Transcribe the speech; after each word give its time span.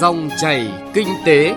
Dòng 0.00 0.28
chảy 0.40 0.68
kinh 0.94 1.08
tế. 1.26 1.54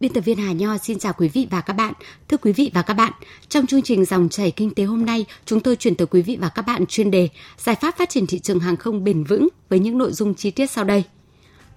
Biên 0.00 0.12
tập 0.12 0.20
viên 0.20 0.38
Hà 0.38 0.52
Nho 0.52 0.78
xin 0.78 0.98
chào 0.98 1.12
quý 1.12 1.28
vị 1.28 1.46
và 1.50 1.60
các 1.60 1.72
bạn. 1.72 1.92
Thưa 2.28 2.36
quý 2.36 2.52
vị 2.52 2.70
và 2.74 2.82
các 2.82 2.94
bạn, 2.94 3.12
trong 3.48 3.66
chương 3.66 3.82
trình 3.82 4.04
dòng 4.04 4.28
chảy 4.28 4.50
kinh 4.50 4.74
tế 4.74 4.84
hôm 4.84 5.06
nay, 5.06 5.26
chúng 5.44 5.60
tôi 5.60 5.76
chuyển 5.76 5.94
tới 5.94 6.06
quý 6.06 6.22
vị 6.22 6.36
và 6.40 6.48
các 6.48 6.62
bạn 6.62 6.86
chuyên 6.86 7.10
đề 7.10 7.28
giải 7.58 7.76
pháp 7.80 7.96
phát 7.98 8.10
triển 8.10 8.26
thị 8.26 8.38
trường 8.38 8.60
hàng 8.60 8.76
không 8.76 9.04
bền 9.04 9.24
vững 9.24 9.48
với 9.68 9.78
những 9.78 9.98
nội 9.98 10.12
dung 10.12 10.34
chi 10.34 10.50
tiết 10.50 10.70
sau 10.70 10.84
đây. 10.84 11.04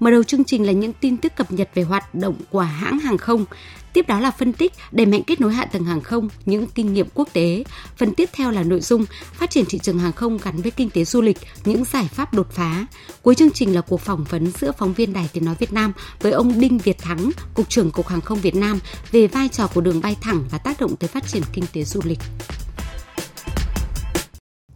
Mở 0.04 0.12
đầu 0.12 0.24
chương 0.24 0.44
trình 0.44 0.66
là 0.66 0.72
những 0.72 0.94
tin 0.94 1.18
tức 1.18 1.36
cập 1.36 1.52
nhật 1.52 1.70
về 1.74 1.84
hoạt 1.84 2.16
động 2.16 2.36
của 2.50 2.60
hãng 2.60 3.00
hàng 3.00 3.18
không. 3.18 3.46
Tiếp 3.94 4.08
đó 4.08 4.20
là 4.20 4.32
phân 4.32 4.54
tích 4.54 4.74
đẩy 4.92 5.06
mạnh 5.06 5.24
kết 5.28 5.42
nối 5.42 5.54
hạ 5.54 5.66
tầng 5.66 5.84
hàng 5.84 6.02
không, 6.02 6.30
những 6.46 6.68
kinh 6.68 6.94
nghiệm 6.94 7.08
quốc 7.14 7.30
tế. 7.34 7.64
Phần 7.98 8.14
tiếp 8.14 8.30
theo 8.34 8.52
là 8.52 8.64
nội 8.64 8.82
dung 8.82 9.06
phát 9.34 9.50
triển 9.50 9.66
thị 9.70 9.80
trường 9.80 10.00
hàng 10.00 10.14
không 10.14 10.38
gắn 10.44 10.62
với 10.62 10.72
kinh 10.72 10.90
tế 10.90 11.06
du 11.06 11.22
lịch, 11.22 11.38
những 11.66 11.86
giải 11.86 12.08
pháp 12.14 12.34
đột 12.34 12.52
phá. 12.52 12.86
Cuối 13.22 13.36
chương 13.36 13.52
trình 13.52 13.76
là 13.76 13.82
cuộc 13.82 14.02
phỏng 14.02 14.24
vấn 14.24 14.52
giữa 14.60 14.72
phóng 14.78 14.94
viên 14.94 15.14
Đài 15.14 15.30
Tiếng 15.34 15.46
Nói 15.46 15.56
Việt 15.60 15.74
Nam 15.74 15.94
với 16.22 16.32
ông 16.32 16.60
Đinh 16.60 16.78
Việt 16.78 16.98
Thắng, 16.98 17.32
Cục 17.54 17.70
trưởng 17.70 17.92
Cục 17.92 18.08
Hàng 18.08 18.22
không 18.22 18.42
Việt 18.42 18.56
Nam 18.56 18.80
về 19.12 19.28
vai 19.28 19.50
trò 19.50 19.68
của 19.68 19.82
đường 19.82 20.02
bay 20.02 20.16
thẳng 20.22 20.44
và 20.52 20.58
tác 20.58 20.82
động 20.82 20.96
tới 20.96 21.08
phát 21.08 21.28
triển 21.28 21.44
kinh 21.54 21.66
tế 21.74 21.84
du 21.84 22.02
lịch. 22.04 22.20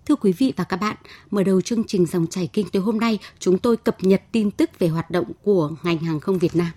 Thưa 0.08 0.16
quý 0.16 0.32
vị 0.32 0.54
và 0.58 0.64
các 0.64 0.78
bạn, 0.78 0.96
mở 1.32 1.44
đầu 1.44 1.62
chương 1.62 1.84
trình 1.88 2.06
dòng 2.06 2.28
chảy 2.28 2.50
kinh 2.54 2.70
tế 2.70 2.80
hôm 2.80 3.00
nay, 3.00 3.20
chúng 3.40 3.58
tôi 3.58 3.78
cập 3.78 4.04
nhật 4.04 4.22
tin 4.32 4.52
tức 4.52 4.70
về 4.80 4.88
hoạt 4.88 5.12
động 5.12 5.32
của 5.44 5.72
ngành 5.84 5.98
hàng 5.98 6.20
không 6.20 6.40
Việt 6.40 6.56
Nam. 6.56 6.68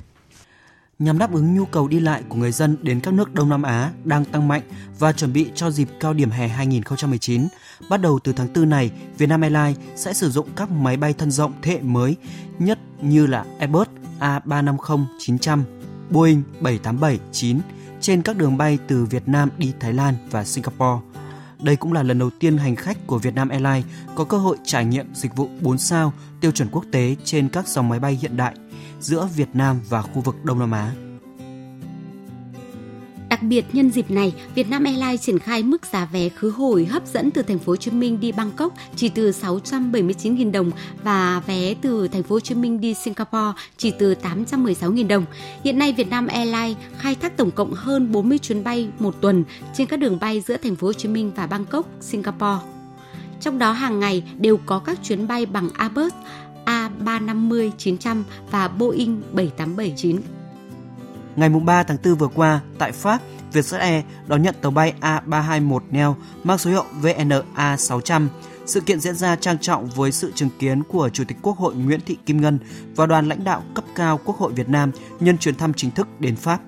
Nhằm 0.98 1.18
đáp 1.18 1.32
ứng 1.32 1.54
nhu 1.54 1.64
cầu 1.64 1.88
đi 1.88 2.00
lại 2.00 2.22
của 2.28 2.36
người 2.36 2.52
dân 2.52 2.76
đến 2.82 3.00
các 3.00 3.14
nước 3.14 3.34
Đông 3.34 3.48
Nam 3.48 3.62
Á 3.62 3.92
đang 4.04 4.24
tăng 4.24 4.48
mạnh 4.48 4.62
và 4.98 5.12
chuẩn 5.12 5.32
bị 5.32 5.50
cho 5.54 5.70
dịp 5.70 5.88
cao 6.00 6.14
điểm 6.14 6.30
hè 6.30 6.48
2019, 6.48 7.48
bắt 7.88 8.00
đầu 8.00 8.18
từ 8.24 8.32
tháng 8.32 8.48
4 8.54 8.68
này, 8.68 8.90
Vietnam 9.18 9.40
Airlines 9.40 9.78
sẽ 9.96 10.12
sử 10.12 10.30
dụng 10.30 10.48
các 10.56 10.70
máy 10.70 10.96
bay 10.96 11.12
thân 11.12 11.30
rộng 11.30 11.52
thế 11.62 11.72
hệ 11.72 11.80
mới 11.80 12.16
nhất 12.58 12.78
như 13.02 13.26
là 13.26 13.44
Airbus 13.58 13.88
A350-900, 14.20 15.62
Boeing 16.10 16.42
787-9 16.60 17.58
trên 18.00 18.22
các 18.22 18.36
đường 18.36 18.56
bay 18.56 18.78
từ 18.88 19.04
Việt 19.04 19.28
Nam 19.28 19.48
đi 19.58 19.72
Thái 19.80 19.92
Lan 19.92 20.14
và 20.30 20.44
Singapore. 20.44 21.19
Đây 21.62 21.76
cũng 21.76 21.92
là 21.92 22.02
lần 22.02 22.18
đầu 22.18 22.30
tiên 22.30 22.56
hành 22.56 22.76
khách 22.76 23.06
của 23.06 23.18
Vietnam 23.18 23.48
Airlines 23.48 23.84
có 24.14 24.24
cơ 24.24 24.38
hội 24.38 24.56
trải 24.64 24.84
nghiệm 24.84 25.14
dịch 25.14 25.36
vụ 25.36 25.48
4 25.60 25.78
sao 25.78 26.12
tiêu 26.40 26.50
chuẩn 26.50 26.68
quốc 26.72 26.84
tế 26.92 27.16
trên 27.24 27.48
các 27.48 27.68
dòng 27.68 27.88
máy 27.88 27.98
bay 27.98 28.18
hiện 28.22 28.36
đại 28.36 28.54
giữa 29.00 29.28
Việt 29.36 29.48
Nam 29.54 29.80
và 29.88 30.02
khu 30.02 30.20
vực 30.20 30.44
Đông 30.44 30.58
Nam 30.58 30.70
Á. 30.70 30.92
Đặc 33.40 33.48
biệt 33.48 33.64
nhân 33.72 33.90
dịp 33.90 34.10
này, 34.10 34.34
Vietnam 34.54 34.84
Airlines 34.84 35.22
triển 35.22 35.38
khai 35.38 35.62
mức 35.62 35.86
giá 35.86 36.04
vé 36.04 36.28
khứ 36.28 36.50
hồi 36.50 36.84
hấp 36.84 37.06
dẫn 37.06 37.30
từ 37.30 37.42
thành 37.42 37.58
phố 37.58 37.72
Hồ 37.72 37.76
Chí 37.76 37.90
Minh 37.90 38.20
đi 38.20 38.32
Bangkok 38.32 38.74
chỉ 38.96 39.08
từ 39.08 39.30
679.000 39.30 40.52
đồng 40.52 40.70
và 41.02 41.42
vé 41.46 41.74
từ 41.82 42.08
thành 42.08 42.22
phố 42.22 42.34
Hồ 42.34 42.40
Chí 42.40 42.54
Minh 42.54 42.80
đi 42.80 42.94
Singapore 42.94 43.60
chỉ 43.76 43.92
từ 43.98 44.14
816.000 44.22 45.08
đồng. 45.08 45.24
Hiện 45.64 45.78
nay 45.78 45.92
Vietnam 45.92 46.26
Airlines 46.26 46.76
khai 46.98 47.14
thác 47.14 47.36
tổng 47.36 47.50
cộng 47.50 47.72
hơn 47.72 48.12
40 48.12 48.38
chuyến 48.38 48.64
bay 48.64 48.88
một 48.98 49.14
tuần 49.20 49.44
trên 49.74 49.86
các 49.86 49.96
đường 49.96 50.18
bay 50.20 50.40
giữa 50.40 50.56
thành 50.56 50.76
phố 50.76 50.86
Hồ 50.86 50.92
Chí 50.92 51.08
Minh 51.08 51.32
và 51.36 51.46
Bangkok, 51.46 51.86
Singapore. 52.00 52.58
Trong 53.40 53.58
đó 53.58 53.72
hàng 53.72 54.00
ngày 54.00 54.22
đều 54.38 54.56
có 54.66 54.78
các 54.78 54.98
chuyến 55.02 55.26
bay 55.26 55.46
bằng 55.46 55.68
Airbus 55.74 56.12
A350-900 56.66 58.22
và 58.50 58.68
Boeing 58.68 59.22
787-9. 59.34 60.18
Ngày 61.36 61.48
3 61.48 61.82
tháng 61.82 61.96
4 62.04 62.14
vừa 62.14 62.28
qua, 62.28 62.60
tại 62.78 62.92
Pháp, 62.92 63.18
Vietjet 63.52 63.78
Air 63.78 64.04
đón 64.26 64.42
nhận 64.42 64.54
tàu 64.60 64.72
bay 64.72 64.94
A321 65.00 65.80
Neo 65.90 66.16
mang 66.44 66.58
số 66.58 66.70
hiệu 66.70 66.84
VNA 67.00 67.76
600. 67.76 68.28
Sự 68.66 68.80
kiện 68.80 69.00
diễn 69.00 69.14
ra 69.14 69.36
trang 69.36 69.58
trọng 69.58 69.86
với 69.86 70.12
sự 70.12 70.32
chứng 70.34 70.50
kiến 70.58 70.82
của 70.82 71.08
Chủ 71.08 71.24
tịch 71.28 71.36
Quốc 71.42 71.58
hội 71.58 71.74
Nguyễn 71.74 72.00
Thị 72.06 72.16
Kim 72.26 72.40
Ngân 72.40 72.58
và 72.96 73.06
đoàn 73.06 73.28
lãnh 73.28 73.44
đạo 73.44 73.62
cấp 73.74 73.84
cao 73.94 74.20
Quốc 74.24 74.36
hội 74.36 74.52
Việt 74.52 74.68
Nam 74.68 74.90
nhân 75.20 75.38
chuyến 75.38 75.54
thăm 75.54 75.74
chính 75.74 75.90
thức 75.90 76.08
đến 76.20 76.36
Pháp. 76.36 76.60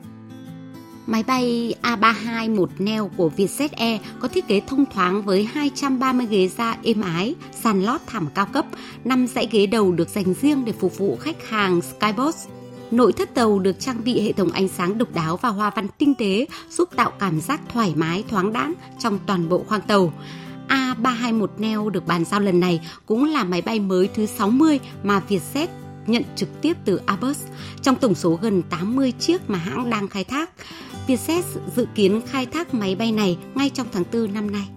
Máy 1.06 1.22
bay 1.22 1.74
A321 1.82 2.66
Neo 2.78 3.10
của 3.16 3.30
Vietjet 3.36 3.68
Air 3.76 4.00
có 4.20 4.28
thiết 4.28 4.48
kế 4.48 4.60
thông 4.66 4.84
thoáng 4.94 5.22
với 5.22 5.44
230 5.52 6.26
ghế 6.26 6.48
da 6.48 6.76
êm 6.82 7.00
ái, 7.00 7.34
sàn 7.62 7.82
lót 7.82 8.00
thảm 8.06 8.28
cao 8.34 8.46
cấp, 8.46 8.66
5 9.04 9.26
dãy 9.26 9.48
ghế 9.50 9.66
đầu 9.66 9.92
được 9.92 10.08
dành 10.08 10.34
riêng 10.42 10.64
để 10.64 10.72
phục 10.72 10.98
vụ 10.98 11.16
khách 11.16 11.48
hàng 11.48 11.80
Skybox. 11.82 12.34
Nội 12.92 13.12
thất 13.12 13.34
tàu 13.34 13.58
được 13.58 13.80
trang 13.80 14.04
bị 14.04 14.20
hệ 14.20 14.32
thống 14.32 14.50
ánh 14.50 14.68
sáng 14.68 14.98
độc 14.98 15.14
đáo 15.14 15.36
và 15.36 15.48
hoa 15.48 15.70
văn 15.70 15.88
tinh 15.98 16.14
tế 16.14 16.46
giúp 16.70 16.88
tạo 16.96 17.12
cảm 17.18 17.40
giác 17.40 17.60
thoải 17.72 17.92
mái, 17.96 18.24
thoáng 18.28 18.52
đãng 18.52 18.74
trong 18.98 19.18
toàn 19.26 19.48
bộ 19.48 19.64
khoang 19.68 19.80
tàu. 19.80 20.12
A321 20.68 21.46
Neo 21.58 21.90
được 21.90 22.06
bàn 22.06 22.24
giao 22.24 22.40
lần 22.40 22.60
này 22.60 22.80
cũng 23.06 23.24
là 23.24 23.44
máy 23.44 23.62
bay 23.62 23.80
mới 23.80 24.08
thứ 24.14 24.26
60 24.26 24.80
mà 25.02 25.22
Vietjet 25.28 25.66
nhận 26.06 26.22
trực 26.36 26.48
tiếp 26.60 26.76
từ 26.84 27.00
Airbus 27.06 27.38
trong 27.82 27.96
tổng 27.96 28.14
số 28.14 28.38
gần 28.42 28.62
80 28.62 29.12
chiếc 29.20 29.50
mà 29.50 29.58
hãng 29.58 29.90
đang 29.90 30.08
khai 30.08 30.24
thác. 30.24 30.50
Vietjet 31.06 31.42
dự 31.76 31.86
kiến 31.94 32.20
khai 32.26 32.46
thác 32.46 32.74
máy 32.74 32.94
bay 32.94 33.12
này 33.12 33.38
ngay 33.54 33.70
trong 33.70 33.86
tháng 33.92 34.04
4 34.12 34.34
năm 34.34 34.50
nay. 34.50 34.68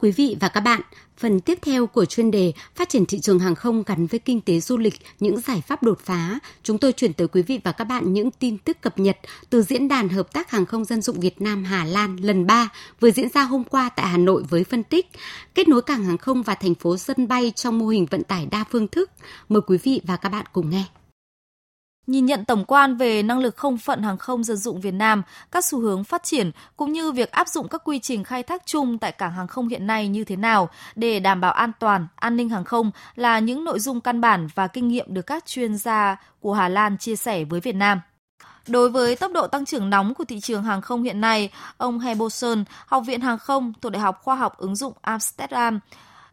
Quý 0.00 0.10
vị 0.10 0.36
và 0.40 0.48
các 0.48 0.60
bạn, 0.60 0.80
phần 1.16 1.40
tiếp 1.40 1.58
theo 1.62 1.86
của 1.86 2.04
chuyên 2.04 2.30
đề 2.30 2.52
Phát 2.74 2.88
triển 2.88 3.06
thị 3.06 3.18
trường 3.20 3.38
hàng 3.38 3.54
không 3.54 3.82
gắn 3.86 4.06
với 4.06 4.20
kinh 4.20 4.40
tế 4.40 4.60
du 4.60 4.76
lịch, 4.76 4.94
những 5.20 5.40
giải 5.40 5.62
pháp 5.66 5.82
đột 5.82 5.98
phá, 6.04 6.38
chúng 6.62 6.78
tôi 6.78 6.92
chuyển 6.92 7.12
tới 7.12 7.28
quý 7.28 7.42
vị 7.42 7.60
và 7.64 7.72
các 7.72 7.84
bạn 7.84 8.12
những 8.12 8.30
tin 8.30 8.58
tức 8.58 8.80
cập 8.80 8.98
nhật 8.98 9.18
từ 9.50 9.62
Diễn 9.62 9.88
đàn 9.88 10.08
Hợp 10.08 10.32
tác 10.32 10.50
Hàng 10.50 10.66
không 10.66 10.84
Dân 10.84 11.02
dụng 11.02 11.20
Việt 11.20 11.40
Nam 11.40 11.64
Hà 11.64 11.84
Lan 11.84 12.16
lần 12.16 12.46
3 12.46 12.68
vừa 13.00 13.10
diễn 13.10 13.28
ra 13.28 13.42
hôm 13.42 13.64
qua 13.64 13.88
tại 13.88 14.06
Hà 14.06 14.18
Nội 14.18 14.42
với 14.48 14.64
phân 14.64 14.82
tích 14.82 15.06
kết 15.54 15.68
nối 15.68 15.82
cảng 15.82 16.04
hàng 16.04 16.18
không 16.18 16.42
và 16.42 16.54
thành 16.54 16.74
phố 16.74 16.96
sân 16.96 17.28
bay 17.28 17.52
trong 17.56 17.78
mô 17.78 17.86
hình 17.86 18.06
vận 18.06 18.22
tải 18.22 18.46
đa 18.46 18.64
phương 18.70 18.88
thức. 18.88 19.10
Mời 19.48 19.60
quý 19.66 19.78
vị 19.82 20.00
và 20.04 20.16
các 20.16 20.28
bạn 20.28 20.46
cùng 20.52 20.70
nghe. 20.70 20.84
Nhìn 22.08 22.26
nhận 22.26 22.44
tổng 22.44 22.64
quan 22.64 22.96
về 22.96 23.22
năng 23.22 23.38
lực 23.38 23.56
không 23.56 23.78
phận 23.78 24.02
hàng 24.02 24.18
không 24.18 24.44
dân 24.44 24.56
dụng 24.56 24.80
Việt 24.80 24.94
Nam, 24.94 25.22
các 25.50 25.64
xu 25.64 25.80
hướng 25.80 26.04
phát 26.04 26.22
triển 26.22 26.50
cũng 26.76 26.92
như 26.92 27.12
việc 27.12 27.30
áp 27.30 27.48
dụng 27.48 27.68
các 27.68 27.82
quy 27.84 27.98
trình 27.98 28.24
khai 28.24 28.42
thác 28.42 28.62
chung 28.66 28.98
tại 28.98 29.12
cảng 29.12 29.32
hàng 29.32 29.46
không 29.46 29.68
hiện 29.68 29.86
nay 29.86 30.08
như 30.08 30.24
thế 30.24 30.36
nào 30.36 30.68
để 30.94 31.20
đảm 31.20 31.40
bảo 31.40 31.52
an 31.52 31.72
toàn, 31.80 32.06
an 32.16 32.36
ninh 32.36 32.48
hàng 32.48 32.64
không 32.64 32.90
là 33.14 33.38
những 33.38 33.64
nội 33.64 33.80
dung 33.80 34.00
căn 34.00 34.20
bản 34.20 34.48
và 34.54 34.66
kinh 34.66 34.88
nghiệm 34.88 35.14
được 35.14 35.26
các 35.26 35.46
chuyên 35.46 35.76
gia 35.76 36.16
của 36.40 36.54
Hà 36.54 36.68
Lan 36.68 36.98
chia 36.98 37.16
sẻ 37.16 37.44
với 37.44 37.60
Việt 37.60 37.74
Nam. 37.74 38.00
Đối 38.68 38.90
với 38.90 39.16
tốc 39.16 39.32
độ 39.32 39.46
tăng 39.46 39.64
trưởng 39.64 39.90
nóng 39.90 40.14
của 40.14 40.24
thị 40.24 40.40
trường 40.40 40.62
hàng 40.62 40.80
không 40.80 41.02
hiện 41.02 41.20
nay, 41.20 41.50
ông 41.76 41.98
Heboson, 41.98 42.64
Học 42.86 43.02
viện 43.06 43.20
Hàng 43.20 43.38
không 43.38 43.72
thuộc 43.80 43.92
Đại 43.92 44.00
học 44.00 44.20
Khoa 44.22 44.34
học 44.34 44.58
ứng 44.58 44.76
dụng 44.76 44.92
Amsterdam 45.02 45.80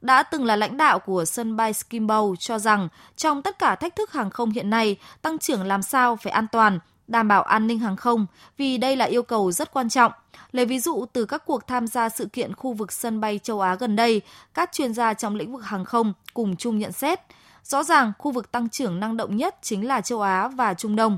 đã 0.01 0.23
từng 0.23 0.45
là 0.45 0.56
lãnh 0.56 0.78
đạo 0.78 1.00
của 1.00 1.25
sân 1.25 1.56
bay 1.56 1.73
Schiphol 1.73 2.35
cho 2.39 2.59
rằng 2.59 2.88
trong 3.16 3.41
tất 3.41 3.59
cả 3.59 3.75
thách 3.75 3.95
thức 3.95 4.11
hàng 4.11 4.29
không 4.29 4.51
hiện 4.51 4.69
nay, 4.69 4.95
tăng 5.22 5.39
trưởng 5.39 5.63
làm 5.63 5.81
sao 5.81 6.16
phải 6.16 6.31
an 6.31 6.47
toàn, 6.51 6.79
đảm 7.07 7.28
bảo 7.28 7.44
an 7.44 7.67
ninh 7.67 7.79
hàng 7.79 7.95
không 7.95 8.25
vì 8.57 8.78
đây 8.78 8.95
là 8.95 9.05
yêu 9.05 9.23
cầu 9.23 9.51
rất 9.51 9.73
quan 9.73 9.89
trọng. 9.89 10.11
Lấy 10.51 10.66
ví 10.66 10.79
dụ 10.79 11.05
từ 11.13 11.25
các 11.25 11.45
cuộc 11.45 11.67
tham 11.67 11.88
gia 11.88 12.09
sự 12.09 12.25
kiện 12.25 12.55
khu 12.55 12.73
vực 12.73 12.91
sân 12.91 13.22
bay 13.22 13.39
châu 13.44 13.61
Á 13.61 13.75
gần 13.75 13.95
đây, 13.95 14.22
các 14.53 14.69
chuyên 14.73 14.94
gia 14.94 15.13
trong 15.13 15.35
lĩnh 15.35 15.53
vực 15.53 15.66
hàng 15.66 15.85
không 15.85 16.13
cùng 16.34 16.55
chung 16.55 16.79
nhận 16.79 16.91
xét. 16.91 17.19
Rõ 17.63 17.84
ràng 17.84 18.11
khu 18.17 18.31
vực 18.31 18.51
tăng 18.51 18.69
trưởng 18.69 19.00
năng 19.00 19.17
động 19.17 19.35
nhất 19.35 19.55
chính 19.61 19.88
là 19.88 20.01
châu 20.01 20.22
Á 20.22 20.47
và 20.47 20.73
Trung 20.73 20.95
Đông. 20.95 21.17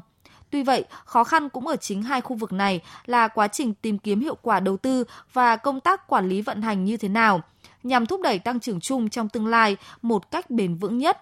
Tuy 0.49 0.63
vậy, 0.63 0.85
khó 1.05 1.23
khăn 1.23 1.49
cũng 1.49 1.67
ở 1.67 1.75
chính 1.75 2.03
hai 2.03 2.21
khu 2.21 2.35
vực 2.35 2.53
này 2.53 2.81
là 3.05 3.27
quá 3.27 3.47
trình 3.47 3.73
tìm 3.73 3.97
kiếm 3.97 4.19
hiệu 4.19 4.37
quả 4.41 4.59
đầu 4.59 4.77
tư 4.77 5.03
và 5.33 5.55
công 5.55 5.79
tác 5.79 6.07
quản 6.07 6.29
lý 6.29 6.41
vận 6.41 6.61
hành 6.61 6.85
như 6.85 6.97
thế 6.97 7.07
nào– 7.07 7.41
nhằm 7.83 8.05
thúc 8.05 8.21
đẩy 8.21 8.39
tăng 8.39 8.59
trưởng 8.59 8.79
chung 8.79 9.09
trong 9.09 9.29
tương 9.29 9.47
lai 9.47 9.77
một 10.01 10.31
cách 10.31 10.49
bền 10.49 10.75
vững 10.75 10.97
nhất. 10.97 11.17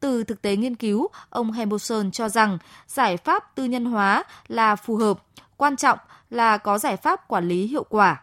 Từ 0.00 0.24
thực 0.24 0.42
tế 0.42 0.56
nghiên 0.56 0.74
cứu, 0.76 1.08
ông 1.30 1.52
Hamilton 1.52 2.10
cho 2.10 2.28
rằng 2.28 2.58
giải 2.86 3.16
pháp 3.16 3.54
tư 3.54 3.64
nhân 3.64 3.84
hóa 3.84 4.24
là 4.48 4.76
phù 4.76 4.96
hợp, 4.96 5.18
quan 5.56 5.76
trọng 5.76 5.98
là 6.30 6.58
có 6.58 6.78
giải 6.78 6.96
pháp 6.96 7.28
quản 7.28 7.48
lý 7.48 7.66
hiệu 7.66 7.84
quả 7.88 8.22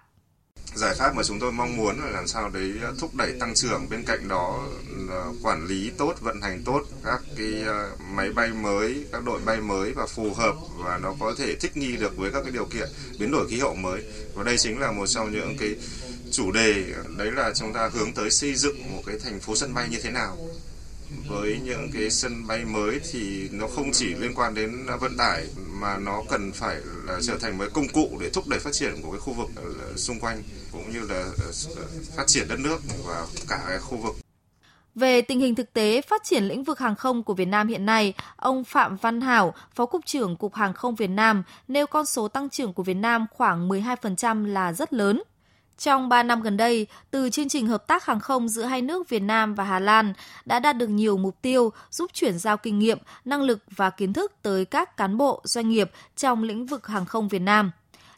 giải 0.76 0.96
pháp 0.96 1.16
mà 1.16 1.24
chúng 1.24 1.40
tôi 1.40 1.52
mong 1.52 1.78
muốn 1.78 2.00
là 2.00 2.10
làm 2.10 2.28
sao 2.28 2.50
đấy 2.50 2.74
thúc 3.00 3.16
đẩy 3.16 3.34
tăng 3.40 3.56
trưởng 3.56 3.90
bên 3.90 4.04
cạnh 4.04 4.28
đó 4.28 4.68
là 5.10 5.26
quản 5.44 5.66
lý 5.68 5.92
tốt 5.98 6.14
vận 6.22 6.42
hành 6.42 6.62
tốt 6.66 6.82
các 7.06 7.22
cái 7.38 7.64
ờ, 7.68 7.90
máy 8.16 8.30
bay 8.32 8.50
mới 8.50 9.06
các 9.12 9.24
đội 9.26 9.40
bay 9.46 9.62
mới 9.62 9.92
và 9.92 10.06
phù 10.06 10.34
hợp 10.34 10.56
và 10.78 10.98
nó 10.98 11.14
có 11.20 11.36
thể 11.38 11.56
thích 11.56 11.78
nghi 11.78 11.98
được 11.98 12.18
với 12.18 12.32
các 12.32 12.42
cái 12.42 12.52
điều 12.52 12.66
kiện 12.66 12.90
biến 13.20 13.32
đổi 13.32 13.48
khí 13.50 13.60
hậu 13.60 13.76
mới 13.76 14.04
và 14.34 14.44
đây 14.44 14.58
chính 14.58 14.80
là 14.80 14.92
một 14.92 15.08
trong 15.08 15.32
những 15.32 15.58
cái 15.60 15.76
chủ 16.36 16.52
đề 16.52 16.86
đấy 17.18 17.32
là 17.32 17.52
chúng 17.56 17.74
ta 17.74 17.90
hướng 17.94 18.14
tới 18.14 18.32
xây 18.32 18.56
dựng 18.56 18.76
một 18.96 19.02
cái 19.06 19.16
thành 19.24 19.40
phố 19.40 19.56
sân 19.56 19.74
bay 19.74 19.88
như 19.90 20.00
thế 20.04 20.12
nào 20.12 20.38
với 21.28 21.60
những 21.64 21.90
cái 21.94 22.10
sân 22.10 22.48
bay 22.48 22.66
mới 22.66 23.00
thì 23.12 23.50
nó 23.52 23.68
không 23.68 23.92
chỉ 23.94 24.06
liên 24.06 24.34
quan 24.36 24.54
đến 24.54 24.86
vận 25.00 25.18
tải 25.18 25.46
mà 25.72 25.98
nó 25.98 26.24
cần 26.30 26.52
phải 26.52 26.76
là 27.06 27.20
trở 27.22 27.38
thành 27.38 27.58
một 27.58 27.66
công 27.74 27.88
cụ 27.88 28.18
để 28.22 28.30
thúc 28.30 28.48
đẩy 28.48 28.60
phát 28.60 28.74
triển 28.74 29.02
của 29.04 29.12
cái 29.12 29.20
khu 29.20 29.34
vực 29.34 29.50
xung 29.96 30.20
quanh 30.20 30.44
cũng 30.72 30.92
như 30.92 31.00
là 31.00 31.24
ờ, 31.44 31.52
ờ, 31.76 31.86
phát 32.16 32.28
triển 32.28 32.48
đất 32.48 32.60
nước 32.60 32.80
và 33.06 33.28
cả 33.50 33.64
cái 33.68 33.80
khu 33.80 33.98
vực 33.98 34.16
Về 34.96 35.22
tình 35.22 35.40
hình 35.40 35.56
thực 35.56 35.74
tế 35.74 36.02
phát 36.02 36.24
triển 36.24 36.44
lĩnh 36.44 36.64
vực 36.64 36.80
hàng 36.80 36.96
không 36.96 37.24
của 37.24 37.34
Việt 37.34 37.48
Nam 37.48 37.68
hiện 37.68 37.86
nay, 37.86 38.14
ông 38.36 38.64
Phạm 38.64 38.98
Văn 38.98 39.22
Hảo, 39.22 39.54
Phó 39.76 39.86
Cục 39.86 40.06
trưởng 40.06 40.36
Cục 40.38 40.54
Hàng 40.56 40.74
không 40.74 40.96
Việt 40.96 41.10
Nam, 41.10 41.44
nêu 41.68 41.88
con 41.88 42.06
số 42.06 42.28
tăng 42.28 42.50
trưởng 42.50 42.74
của 42.74 42.84
Việt 42.84 42.94
Nam 42.94 43.26
khoảng 43.32 43.70
12% 43.70 44.46
là 44.46 44.74
rất 44.74 44.94
lớn. 44.94 45.24
Trong 45.78 46.10
3 46.10 46.24
năm 46.24 46.42
gần 46.42 46.58
đây, 46.58 46.88
từ 47.12 47.30
chương 47.30 47.50
trình 47.50 47.68
hợp 47.68 47.88
tác 47.88 48.06
hàng 48.06 48.20
không 48.20 48.50
giữa 48.50 48.64
hai 48.64 48.82
nước 48.82 49.10
Việt 49.10 49.20
Nam 49.20 49.56
và 49.56 49.64
Hà 49.64 49.80
Lan 49.80 50.14
đã 50.46 50.60
đạt 50.60 50.78
được 50.78 50.88
nhiều 50.88 51.18
mục 51.18 51.42
tiêu 51.42 51.72
giúp 51.92 52.12
chuyển 52.14 52.38
giao 52.38 52.58
kinh 52.58 52.80
nghiệm, 52.80 52.98
năng 53.26 53.42
lực 53.42 53.60
và 53.76 53.90
kiến 53.90 54.14
thức 54.14 54.34
tới 54.42 54.66
các 54.66 54.98
cán 54.98 55.18
bộ, 55.18 55.42
doanh 55.44 55.70
nghiệp 55.70 55.92
trong 56.16 56.44
lĩnh 56.44 56.66
vực 56.66 56.88
hàng 56.88 57.06
không 57.06 57.28
Việt 57.28 57.40
Nam. 57.40 57.72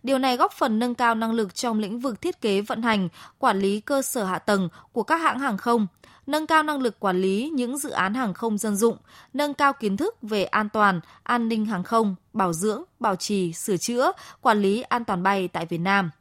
Điều 0.04 0.18
này 0.18 0.38
góp 0.38 0.52
phần 0.52 0.80
nâng 0.80 0.96
cao 0.96 1.16
năng 1.16 1.32
lực 1.32 1.56
trong 1.56 1.80
lĩnh 1.80 2.00
vực 2.00 2.22
thiết 2.22 2.42
kế 2.42 2.62
vận 2.62 2.82
hành, 2.82 3.10
quản 3.40 3.60
lý 3.60 3.82
cơ 3.82 4.02
sở 4.02 4.24
hạ 4.24 4.40
tầng 4.40 4.70
của 4.92 5.04
các 5.04 5.18
hãng 5.18 5.40
hàng 5.40 5.58
không, 5.58 5.88
nâng 6.28 6.48
cao 6.48 6.64
năng 6.64 6.82
lực 6.82 7.00
quản 7.00 7.22
lý 7.22 7.52
những 7.54 7.78
dự 7.78 7.90
án 7.90 8.14
hàng 8.14 8.34
không 8.34 8.58
dân 8.58 8.76
dụng, 8.76 8.98
nâng 9.34 9.54
cao 9.54 9.74
kiến 9.74 9.98
thức 9.98 10.16
về 10.22 10.44
an 10.44 10.70
toàn, 10.70 11.02
an 11.24 11.48
ninh 11.48 11.66
hàng 11.66 11.84
không, 11.84 12.16
bảo 12.34 12.54
dưỡng, 12.54 12.84
bảo 13.00 13.16
trì, 13.16 13.54
sửa 13.54 13.78
chữa, 13.78 14.12
quản 14.42 14.62
lý 14.62 14.82
an 14.82 15.06
toàn 15.06 15.24
bay 15.24 15.48
tại 15.48 15.66
Việt 15.66 15.78
Nam. 15.78 16.12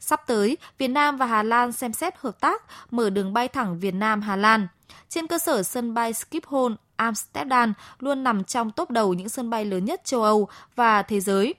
Sắp 0.00 0.26
tới, 0.26 0.56
Việt 0.78 0.88
Nam 0.88 1.16
và 1.16 1.26
Hà 1.26 1.42
Lan 1.42 1.72
xem 1.72 1.92
xét 1.92 2.14
hợp 2.18 2.40
tác 2.40 2.62
mở 2.90 3.10
đường 3.10 3.32
bay 3.32 3.48
thẳng 3.48 3.78
Việt 3.78 3.94
Nam 3.94 4.20
Hà 4.20 4.36
Lan. 4.36 4.68
Trên 5.08 5.26
cơ 5.26 5.38
sở 5.38 5.62
sân 5.62 5.94
bay 5.94 6.12
Schiphol 6.12 6.72
Amsterdam 6.96 7.72
luôn 7.98 8.24
nằm 8.24 8.44
trong 8.44 8.70
top 8.70 8.90
đầu 8.90 9.14
những 9.14 9.28
sân 9.28 9.50
bay 9.50 9.64
lớn 9.64 9.84
nhất 9.84 10.04
châu 10.04 10.22
Âu 10.22 10.48
và 10.76 11.02
thế 11.02 11.20
giới, 11.20 11.54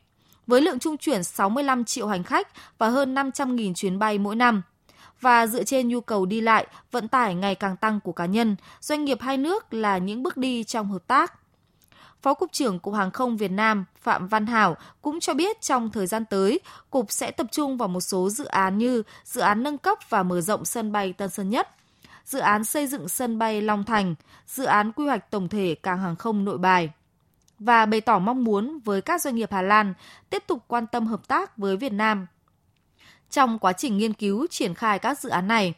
với 0.48 0.62
lượng 0.62 0.80
trung 0.80 0.98
chuyển 0.98 1.24
65 1.24 1.84
triệu 1.84 2.08
hành 2.08 2.24
khách 2.24 2.48
và 2.78 2.90
hơn 2.90 3.16
500.000 3.16 3.74
chuyến 3.74 4.00
bay 4.00 4.18
mỗi 4.18 4.36
năm. 4.36 4.62
Và 5.22 5.48
dựa 5.48 5.64
trên 5.64 5.88
nhu 5.88 6.02
cầu 6.02 6.26
đi 6.26 6.42
lại, 6.42 6.68
vận 6.92 7.08
tải 7.08 7.36
ngày 7.36 7.56
càng 7.56 7.78
tăng 7.78 8.00
của 8.00 8.12
cá 8.12 8.26
nhân, 8.26 8.56
doanh 8.82 9.06
nghiệp 9.06 9.18
hai 9.22 9.38
nước 9.38 9.74
là 9.74 9.98
những 9.98 10.24
bước 10.24 10.38
đi 10.38 10.64
trong 10.64 10.92
hợp 10.92 11.08
tác. 11.08 11.39
Phó 12.22 12.34
Cục 12.34 12.52
trưởng 12.52 12.80
Cục 12.80 12.94
Hàng 12.94 13.12
không 13.12 13.38
Việt 13.38 13.52
Nam 13.52 13.86
Phạm 14.02 14.28
Văn 14.28 14.46
Hảo 14.46 14.76
cũng 15.02 15.20
cho 15.20 15.34
biết 15.34 15.62
trong 15.62 15.90
thời 15.90 16.08
gian 16.08 16.26
tới, 16.26 16.60
Cục 16.90 17.12
sẽ 17.12 17.32
tập 17.32 17.48
trung 17.52 17.78
vào 17.78 17.88
một 17.88 18.02
số 18.02 18.30
dự 18.30 18.46
án 18.46 18.78
như 18.78 19.04
dự 19.24 19.42
án 19.42 19.64
nâng 19.64 19.78
cấp 19.78 19.98
và 20.10 20.24
mở 20.24 20.42
rộng 20.42 20.66
sân 20.66 20.92
bay 20.92 21.14
Tân 21.14 21.30
Sơn 21.30 21.50
Nhất, 21.50 21.70
dự 22.26 22.40
án 22.40 22.64
xây 22.64 22.88
dựng 22.88 23.10
sân 23.10 23.40
bay 23.40 23.62
Long 23.62 23.84
Thành, 23.84 24.16
dự 24.48 24.64
án 24.64 24.92
quy 24.92 25.06
hoạch 25.06 25.32
tổng 25.32 25.50
thể 25.50 25.76
cảng 25.84 26.00
hàng 26.00 26.16
không 26.16 26.46
nội 26.46 26.58
bài 26.58 26.90
và 27.60 27.86
bày 27.86 28.02
tỏ 28.02 28.20
mong 28.20 28.44
muốn 28.44 28.80
với 28.86 29.02
các 29.02 29.22
doanh 29.22 29.36
nghiệp 29.36 29.52
Hà 29.52 29.62
Lan 29.62 29.94
tiếp 30.30 30.44
tục 30.48 30.64
quan 30.68 30.88
tâm 30.88 31.08
hợp 31.08 31.28
tác 31.28 31.58
với 31.58 31.78
Việt 31.78 31.94
Nam 31.94 32.28
trong 33.30 33.60
quá 33.60 33.74
trình 33.74 33.98
nghiên 33.98 34.14
cứu 34.14 34.48
triển 34.50 34.74
khai 34.74 35.00
các 35.00 35.20
dự 35.20 35.30
án 35.30 35.48
này 35.48 35.74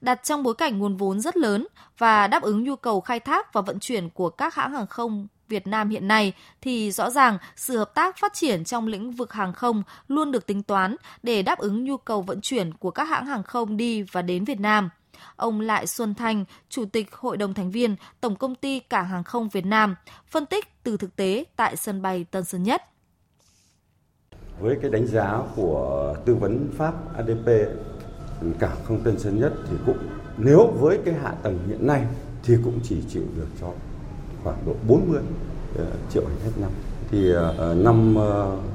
đặt 0.00 0.20
trong 0.24 0.42
bối 0.42 0.54
cảnh 0.54 0.78
nguồn 0.78 0.96
vốn 0.96 1.20
rất 1.20 1.36
lớn 1.36 1.66
và 1.98 2.26
đáp 2.26 2.42
ứng 2.42 2.64
nhu 2.64 2.76
cầu 2.76 3.00
khai 3.00 3.20
thác 3.20 3.52
và 3.52 3.60
vận 3.60 3.78
chuyển 3.80 4.10
của 4.10 4.30
các 4.30 4.54
hãng 4.54 4.72
hàng 4.72 4.86
không 4.86 5.26
Việt 5.48 5.66
Nam 5.66 5.88
hiện 5.88 6.08
nay 6.08 6.32
thì 6.60 6.90
rõ 6.90 7.10
ràng 7.10 7.38
sự 7.56 7.78
hợp 7.78 7.94
tác 7.94 8.16
phát 8.18 8.34
triển 8.34 8.64
trong 8.64 8.86
lĩnh 8.86 9.12
vực 9.12 9.32
hàng 9.32 9.52
không 9.52 9.82
luôn 10.08 10.32
được 10.32 10.46
tính 10.46 10.62
toán 10.62 10.96
để 11.22 11.42
đáp 11.42 11.58
ứng 11.58 11.84
nhu 11.84 11.96
cầu 11.96 12.22
vận 12.22 12.40
chuyển 12.40 12.74
của 12.74 12.90
các 12.90 13.04
hãng 13.04 13.26
hàng 13.26 13.42
không 13.42 13.76
đi 13.76 14.02
và 14.02 14.22
đến 14.22 14.44
Việt 14.44 14.60
Nam. 14.60 14.90
Ông 15.36 15.60
Lại 15.60 15.86
Xuân 15.86 16.14
Thanh, 16.14 16.44
Chủ 16.68 16.84
tịch 16.84 17.14
Hội 17.14 17.36
đồng 17.36 17.54
thành 17.54 17.70
viên 17.70 17.96
Tổng 18.20 18.36
công 18.36 18.54
ty 18.54 18.80
Cảng 18.80 19.08
hàng 19.08 19.24
không 19.24 19.48
Việt 19.48 19.66
Nam, 19.66 19.96
phân 20.26 20.46
tích 20.46 20.82
từ 20.82 20.96
thực 20.96 21.16
tế 21.16 21.44
tại 21.56 21.76
sân 21.76 22.02
bay 22.02 22.24
Tân 22.30 22.44
Sơn 22.44 22.62
Nhất. 22.62 22.82
Với 24.60 24.76
cái 24.82 24.90
đánh 24.90 25.06
giá 25.06 25.38
của 25.56 26.16
tư 26.26 26.34
vấn 26.34 26.70
Pháp 26.76 26.94
ADP, 27.16 27.48
cảng 28.58 28.76
không 28.84 29.02
Tân 29.04 29.18
Sơn 29.18 29.40
Nhất 29.40 29.52
thì 29.70 29.76
cũng 29.86 29.98
nếu 30.36 30.66
với 30.80 30.98
cái 31.04 31.14
hạ 31.14 31.34
tầng 31.42 31.58
hiện 31.68 31.86
nay 31.86 32.06
thì 32.42 32.54
cũng 32.64 32.80
chỉ 32.82 32.96
chịu 33.08 33.24
được 33.36 33.48
cho 33.60 33.72
khoảng 34.44 34.66
độ 34.66 34.72
40 34.88 35.20
ờ, 35.78 35.84
triệu 36.10 36.24
hành 36.26 36.38
khách 36.44 36.60
năm. 36.60 36.70
Thì 37.10 37.32
ờ, 37.32 37.54
ờ, 37.58 37.74
năm 37.74 38.16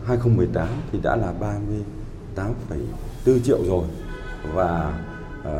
2018 0.05 0.67
thì 0.91 0.99
đã 1.03 1.15
là 1.15 1.33
38,4 2.35 3.39
triệu 3.43 3.59
rồi 3.65 3.83
và 4.53 4.99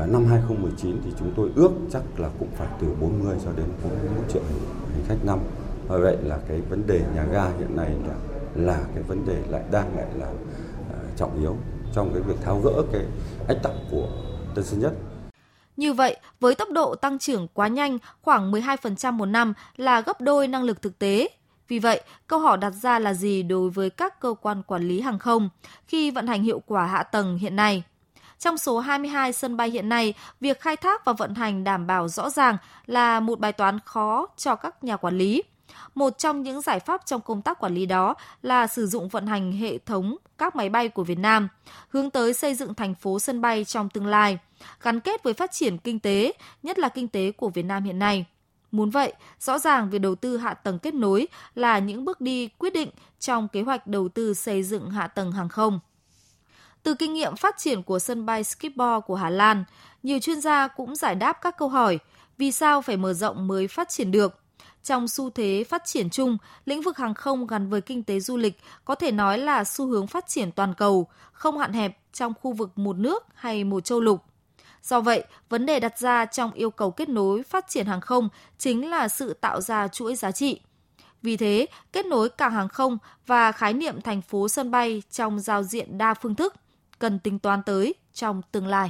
năm 0.07 0.25
2019 0.25 1.01
thì 1.05 1.11
chúng 1.19 1.31
tôi 1.35 1.49
ước 1.55 1.71
chắc 1.91 2.01
là 2.17 2.29
cũng 2.39 2.49
phải 2.55 2.67
từ 2.81 2.87
40 3.01 3.35
cho 3.45 3.51
đến 3.57 3.65
41 3.83 4.23
triệu 4.33 4.41
hành, 4.43 5.03
khách 5.07 5.25
năm. 5.25 5.39
Và 5.87 5.97
vậy 5.97 6.17
là 6.23 6.37
cái 6.47 6.61
vấn 6.69 6.87
đề 6.87 7.01
nhà 7.15 7.25
ga 7.31 7.45
hiện 7.59 7.75
nay 7.75 7.91
là 8.07 8.15
là 8.55 8.81
cái 8.93 9.03
vấn 9.03 9.25
đề 9.25 9.37
lại 9.49 9.63
đang 9.71 9.97
lại 9.97 10.07
là 10.15 10.31
trọng 11.15 11.39
yếu 11.39 11.55
trong 11.93 12.13
cái 12.13 12.21
việc 12.21 12.35
tháo 12.41 12.61
gỡ 12.63 12.83
cái 12.91 13.01
ách 13.47 13.63
tắc 13.63 13.71
của 13.91 14.07
Tân 14.55 14.65
Sơn 14.65 14.79
Nhất 14.79 14.93
như 15.79 15.93
vậy, 15.93 16.17
với 16.39 16.55
tốc 16.55 16.69
độ 16.71 16.95
tăng 16.95 17.19
trưởng 17.19 17.47
quá 17.53 17.67
nhanh, 17.67 17.97
khoảng 18.21 18.51
12% 18.51 19.13
một 19.13 19.25
năm 19.25 19.53
là 19.77 20.01
gấp 20.01 20.21
đôi 20.21 20.47
năng 20.47 20.63
lực 20.63 20.81
thực 20.81 20.99
tế. 20.99 21.29
Vì 21.67 21.79
vậy, 21.79 22.01
câu 22.27 22.39
hỏi 22.39 22.57
đặt 22.57 22.69
ra 22.69 22.99
là 22.99 23.13
gì 23.13 23.43
đối 23.43 23.69
với 23.69 23.89
các 23.89 24.19
cơ 24.19 24.33
quan 24.41 24.63
quản 24.63 24.87
lý 24.87 25.01
hàng 25.01 25.19
không 25.19 25.49
khi 25.87 26.11
vận 26.11 26.27
hành 26.27 26.43
hiệu 26.43 26.61
quả 26.65 26.85
hạ 26.85 27.03
tầng 27.03 27.37
hiện 27.37 27.55
nay? 27.55 27.83
Trong 28.39 28.57
số 28.57 28.79
22 28.79 29.33
sân 29.33 29.57
bay 29.57 29.69
hiện 29.69 29.89
nay, 29.89 30.13
việc 30.39 30.61
khai 30.61 30.75
thác 30.77 31.05
và 31.05 31.13
vận 31.13 31.35
hành 31.35 31.63
đảm 31.63 31.87
bảo 31.87 32.07
rõ 32.07 32.29
ràng 32.29 32.57
là 32.85 33.19
một 33.19 33.39
bài 33.39 33.53
toán 33.53 33.79
khó 33.85 34.27
cho 34.37 34.55
các 34.55 34.83
nhà 34.83 34.97
quản 34.97 35.17
lý. 35.17 35.43
Một 35.95 36.17
trong 36.17 36.43
những 36.43 36.61
giải 36.61 36.79
pháp 36.79 37.01
trong 37.05 37.21
công 37.21 37.41
tác 37.41 37.59
quản 37.59 37.75
lý 37.75 37.85
đó 37.85 38.15
là 38.41 38.67
sử 38.67 38.87
dụng 38.87 39.09
vận 39.09 39.27
hành 39.27 39.51
hệ 39.51 39.77
thống 39.77 40.17
các 40.37 40.55
máy 40.55 40.69
bay 40.69 40.89
của 40.89 41.03
Việt 41.03 41.19
Nam, 41.19 41.47
hướng 41.89 42.09
tới 42.09 42.33
xây 42.33 42.55
dựng 42.55 42.73
thành 42.73 42.95
phố 42.95 43.19
sân 43.19 43.41
bay 43.41 43.65
trong 43.65 43.89
tương 43.89 44.07
lai, 44.07 44.37
gắn 44.81 44.99
kết 44.99 45.23
với 45.23 45.33
phát 45.33 45.51
triển 45.51 45.77
kinh 45.77 45.99
tế, 45.99 46.33
nhất 46.63 46.79
là 46.79 46.89
kinh 46.89 47.07
tế 47.07 47.31
của 47.31 47.49
Việt 47.49 47.65
Nam 47.65 47.83
hiện 47.83 47.99
nay. 47.99 48.25
Muốn 48.71 48.89
vậy, 48.89 49.13
rõ 49.39 49.59
ràng 49.59 49.89
việc 49.89 49.99
đầu 49.99 50.15
tư 50.15 50.37
hạ 50.37 50.53
tầng 50.53 50.79
kết 50.79 50.93
nối 50.93 51.27
là 51.55 51.79
những 51.79 52.05
bước 52.05 52.21
đi 52.21 52.47
quyết 52.47 52.73
định 52.73 52.89
trong 53.19 53.47
kế 53.47 53.61
hoạch 53.61 53.87
đầu 53.87 54.09
tư 54.09 54.33
xây 54.33 54.63
dựng 54.63 54.89
hạ 54.89 55.07
tầng 55.07 55.31
hàng 55.31 55.49
không. 55.49 55.79
Từ 56.83 56.93
kinh 56.93 57.13
nghiệm 57.13 57.35
phát 57.35 57.55
triển 57.57 57.83
của 57.83 57.99
sân 57.99 58.25
bay 58.25 58.43
Schiphol 58.43 58.99
của 59.07 59.15
Hà 59.15 59.29
Lan, 59.29 59.63
nhiều 60.03 60.19
chuyên 60.19 60.41
gia 60.41 60.67
cũng 60.67 60.95
giải 60.95 61.15
đáp 61.15 61.33
các 61.41 61.57
câu 61.57 61.69
hỏi 61.69 61.99
vì 62.37 62.51
sao 62.51 62.81
phải 62.81 62.97
mở 62.97 63.13
rộng 63.13 63.47
mới 63.47 63.67
phát 63.67 63.89
triển 63.89 64.11
được 64.11 64.39
trong 64.83 65.07
xu 65.07 65.29
thế 65.29 65.63
phát 65.69 65.85
triển 65.85 66.09
chung, 66.09 66.37
lĩnh 66.65 66.81
vực 66.81 66.97
hàng 66.97 67.13
không 67.13 67.47
gắn 67.47 67.69
với 67.69 67.81
kinh 67.81 68.03
tế 68.03 68.19
du 68.19 68.37
lịch 68.37 68.59
có 68.85 68.95
thể 68.95 69.11
nói 69.11 69.37
là 69.37 69.63
xu 69.63 69.87
hướng 69.87 70.07
phát 70.07 70.27
triển 70.27 70.51
toàn 70.51 70.73
cầu, 70.73 71.07
không 71.31 71.57
hạn 71.57 71.73
hẹp 71.73 71.97
trong 72.13 72.33
khu 72.41 72.53
vực 72.53 72.77
một 72.77 72.97
nước 72.97 73.23
hay 73.33 73.63
một 73.63 73.85
châu 73.85 74.01
lục. 74.01 74.23
Do 74.83 75.01
vậy, 75.01 75.23
vấn 75.49 75.65
đề 75.65 75.79
đặt 75.79 75.99
ra 75.99 76.25
trong 76.25 76.51
yêu 76.51 76.71
cầu 76.71 76.91
kết 76.91 77.09
nối 77.09 77.43
phát 77.43 77.65
triển 77.69 77.85
hàng 77.85 78.01
không 78.01 78.29
chính 78.57 78.89
là 78.89 79.07
sự 79.07 79.33
tạo 79.33 79.61
ra 79.61 79.87
chuỗi 79.87 80.15
giá 80.15 80.31
trị. 80.31 80.61
Vì 81.21 81.37
thế, 81.37 81.65
kết 81.91 82.05
nối 82.05 82.29
cảng 82.29 82.51
hàng 82.51 82.69
không 82.69 82.97
và 83.27 83.51
khái 83.51 83.73
niệm 83.73 84.01
thành 84.01 84.21
phố 84.21 84.47
sân 84.47 84.71
bay 84.71 85.03
trong 85.11 85.39
giao 85.39 85.63
diện 85.63 85.97
đa 85.97 86.13
phương 86.13 86.35
thức 86.35 86.55
cần 86.99 87.19
tính 87.19 87.39
toán 87.39 87.63
tới 87.63 87.93
trong 88.13 88.41
tương 88.51 88.67
lai. 88.67 88.89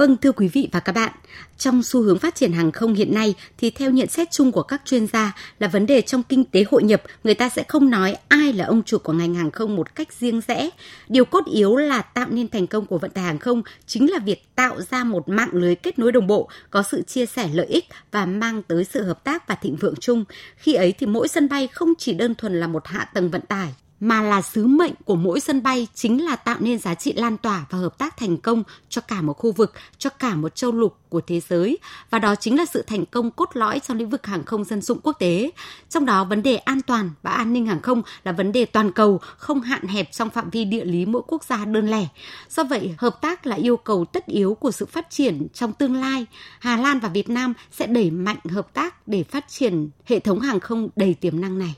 Vâng 0.00 0.16
thưa 0.16 0.32
quý 0.32 0.48
vị 0.48 0.68
và 0.72 0.80
các 0.80 0.92
bạn, 0.92 1.12
trong 1.58 1.82
xu 1.82 2.02
hướng 2.02 2.18
phát 2.18 2.34
triển 2.34 2.52
hàng 2.52 2.72
không 2.72 2.94
hiện 2.94 3.14
nay 3.14 3.34
thì 3.58 3.70
theo 3.70 3.90
nhận 3.90 4.08
xét 4.08 4.30
chung 4.30 4.52
của 4.52 4.62
các 4.62 4.82
chuyên 4.84 5.06
gia 5.06 5.36
là 5.58 5.68
vấn 5.68 5.86
đề 5.86 6.02
trong 6.02 6.22
kinh 6.22 6.44
tế 6.44 6.64
hội 6.70 6.82
nhập, 6.82 7.02
người 7.24 7.34
ta 7.34 7.48
sẽ 7.48 7.62
không 7.68 7.90
nói 7.90 8.16
ai 8.28 8.52
là 8.52 8.64
ông 8.64 8.82
chủ 8.82 8.98
của 8.98 9.12
ngành 9.12 9.34
hàng 9.34 9.50
không 9.50 9.76
một 9.76 9.94
cách 9.94 10.12
riêng 10.12 10.40
rẽ. 10.48 10.70
Điều 11.08 11.24
cốt 11.24 11.44
yếu 11.46 11.76
là 11.76 12.02
tạo 12.02 12.26
nên 12.30 12.48
thành 12.48 12.66
công 12.66 12.86
của 12.86 12.98
vận 12.98 13.10
tải 13.10 13.24
hàng 13.24 13.38
không 13.38 13.62
chính 13.86 14.10
là 14.10 14.18
việc 14.18 14.48
tạo 14.54 14.80
ra 14.90 15.04
một 15.04 15.28
mạng 15.28 15.50
lưới 15.52 15.74
kết 15.74 15.98
nối 15.98 16.12
đồng 16.12 16.26
bộ, 16.26 16.48
có 16.70 16.82
sự 16.82 17.02
chia 17.02 17.26
sẻ 17.26 17.50
lợi 17.52 17.66
ích 17.66 17.84
và 18.12 18.26
mang 18.26 18.62
tới 18.62 18.84
sự 18.84 19.04
hợp 19.04 19.24
tác 19.24 19.48
và 19.48 19.54
thịnh 19.54 19.76
vượng 19.76 19.96
chung. 20.00 20.24
Khi 20.56 20.74
ấy 20.74 20.94
thì 20.98 21.06
mỗi 21.06 21.28
sân 21.28 21.48
bay 21.48 21.66
không 21.66 21.92
chỉ 21.98 22.12
đơn 22.12 22.34
thuần 22.34 22.60
là 22.60 22.66
một 22.66 22.86
hạ 22.86 23.04
tầng 23.14 23.30
vận 23.30 23.42
tải 23.42 23.74
mà 24.00 24.22
là 24.22 24.42
sứ 24.42 24.66
mệnh 24.66 24.92
của 25.04 25.16
mỗi 25.16 25.40
sân 25.40 25.62
bay 25.62 25.86
chính 25.94 26.24
là 26.24 26.36
tạo 26.36 26.56
nên 26.60 26.78
giá 26.78 26.94
trị 26.94 27.12
lan 27.12 27.36
tỏa 27.36 27.66
và 27.70 27.78
hợp 27.78 27.98
tác 27.98 28.16
thành 28.16 28.36
công 28.36 28.62
cho 28.88 29.00
cả 29.00 29.22
một 29.22 29.32
khu 29.32 29.52
vực, 29.52 29.72
cho 29.98 30.10
cả 30.10 30.34
một 30.34 30.54
châu 30.54 30.72
lục 30.72 30.96
của 31.08 31.20
thế 31.20 31.40
giới 31.48 31.78
và 32.10 32.18
đó 32.18 32.34
chính 32.34 32.58
là 32.58 32.66
sự 32.66 32.82
thành 32.82 33.06
công 33.06 33.30
cốt 33.30 33.48
lõi 33.54 33.80
trong 33.80 33.96
lĩnh 33.96 34.10
vực 34.10 34.26
hàng 34.26 34.44
không 34.44 34.64
dân 34.64 34.82
dụng 34.82 35.00
quốc 35.02 35.12
tế. 35.18 35.50
Trong 35.88 36.06
đó 36.06 36.24
vấn 36.24 36.42
đề 36.42 36.56
an 36.56 36.80
toàn 36.82 37.10
và 37.22 37.30
an 37.30 37.52
ninh 37.52 37.66
hàng 37.66 37.80
không 37.80 38.02
là 38.24 38.32
vấn 38.32 38.52
đề 38.52 38.64
toàn 38.64 38.92
cầu, 38.92 39.20
không 39.36 39.60
hạn 39.60 39.86
hẹp 39.86 40.12
trong 40.12 40.30
phạm 40.30 40.50
vi 40.50 40.64
địa 40.64 40.84
lý 40.84 41.06
mỗi 41.06 41.22
quốc 41.26 41.44
gia 41.44 41.64
đơn 41.64 41.90
lẻ. 41.90 42.06
Do 42.48 42.64
vậy, 42.64 42.94
hợp 42.98 43.20
tác 43.20 43.46
là 43.46 43.56
yêu 43.56 43.76
cầu 43.76 44.04
tất 44.04 44.26
yếu 44.26 44.54
của 44.54 44.70
sự 44.70 44.86
phát 44.86 45.10
triển 45.10 45.46
trong 45.54 45.72
tương 45.72 45.94
lai. 45.94 46.26
Hà 46.60 46.76
Lan 46.76 46.98
và 46.98 47.08
Việt 47.08 47.28
Nam 47.28 47.54
sẽ 47.72 47.86
đẩy 47.86 48.10
mạnh 48.10 48.38
hợp 48.50 48.74
tác 48.74 49.08
để 49.08 49.24
phát 49.24 49.48
triển 49.48 49.90
hệ 50.04 50.20
thống 50.20 50.40
hàng 50.40 50.60
không 50.60 50.88
đầy 50.96 51.14
tiềm 51.14 51.40
năng 51.40 51.58
này. 51.58 51.74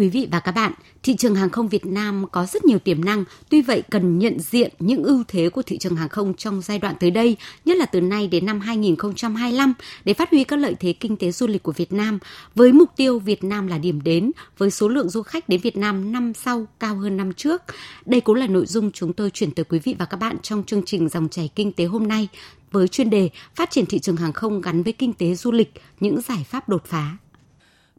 Quý 0.00 0.08
vị 0.08 0.28
và 0.30 0.40
các 0.40 0.52
bạn, 0.52 0.72
thị 1.02 1.16
trường 1.16 1.34
hàng 1.34 1.50
không 1.50 1.68
Việt 1.68 1.86
Nam 1.86 2.24
có 2.32 2.46
rất 2.46 2.64
nhiều 2.64 2.78
tiềm 2.78 3.04
năng, 3.04 3.24
tuy 3.48 3.62
vậy 3.62 3.82
cần 3.90 4.18
nhận 4.18 4.38
diện 4.38 4.72
những 4.78 5.04
ưu 5.04 5.24
thế 5.28 5.48
của 5.48 5.62
thị 5.62 5.78
trường 5.78 5.96
hàng 5.96 6.08
không 6.08 6.34
trong 6.34 6.62
giai 6.62 6.78
đoạn 6.78 6.94
tới 7.00 7.10
đây, 7.10 7.36
nhất 7.64 7.76
là 7.76 7.86
từ 7.86 8.00
nay 8.00 8.28
đến 8.28 8.46
năm 8.46 8.60
2025 8.60 9.72
để 10.04 10.14
phát 10.14 10.30
huy 10.30 10.44
các 10.44 10.56
lợi 10.56 10.74
thế 10.80 10.92
kinh 10.92 11.16
tế 11.16 11.32
du 11.32 11.46
lịch 11.46 11.62
của 11.62 11.72
Việt 11.72 11.92
Nam 11.92 12.18
với 12.54 12.72
mục 12.72 12.90
tiêu 12.96 13.18
Việt 13.18 13.44
Nam 13.44 13.66
là 13.66 13.78
điểm 13.78 14.02
đến 14.02 14.30
với 14.58 14.70
số 14.70 14.88
lượng 14.88 15.08
du 15.08 15.22
khách 15.22 15.48
đến 15.48 15.60
Việt 15.60 15.76
Nam 15.76 16.12
năm 16.12 16.32
sau 16.34 16.66
cao 16.80 16.96
hơn 16.96 17.16
năm 17.16 17.32
trước. 17.32 17.62
Đây 18.06 18.20
cũng 18.20 18.36
là 18.36 18.46
nội 18.46 18.66
dung 18.66 18.92
chúng 18.92 19.12
tôi 19.12 19.30
chuyển 19.30 19.50
tới 19.50 19.64
quý 19.64 19.78
vị 19.78 19.96
và 19.98 20.04
các 20.04 20.16
bạn 20.16 20.36
trong 20.42 20.64
chương 20.64 20.82
trình 20.86 21.08
dòng 21.08 21.28
chảy 21.28 21.50
kinh 21.54 21.72
tế 21.72 21.84
hôm 21.84 22.08
nay 22.08 22.28
với 22.72 22.88
chuyên 22.88 23.10
đề 23.10 23.30
phát 23.54 23.70
triển 23.70 23.86
thị 23.86 23.98
trường 23.98 24.16
hàng 24.16 24.32
không 24.32 24.60
gắn 24.60 24.82
với 24.82 24.92
kinh 24.92 25.12
tế 25.12 25.34
du 25.34 25.52
lịch, 25.52 25.72
những 26.00 26.20
giải 26.20 26.46
pháp 26.48 26.68
đột 26.68 26.84
phá. 26.86 27.16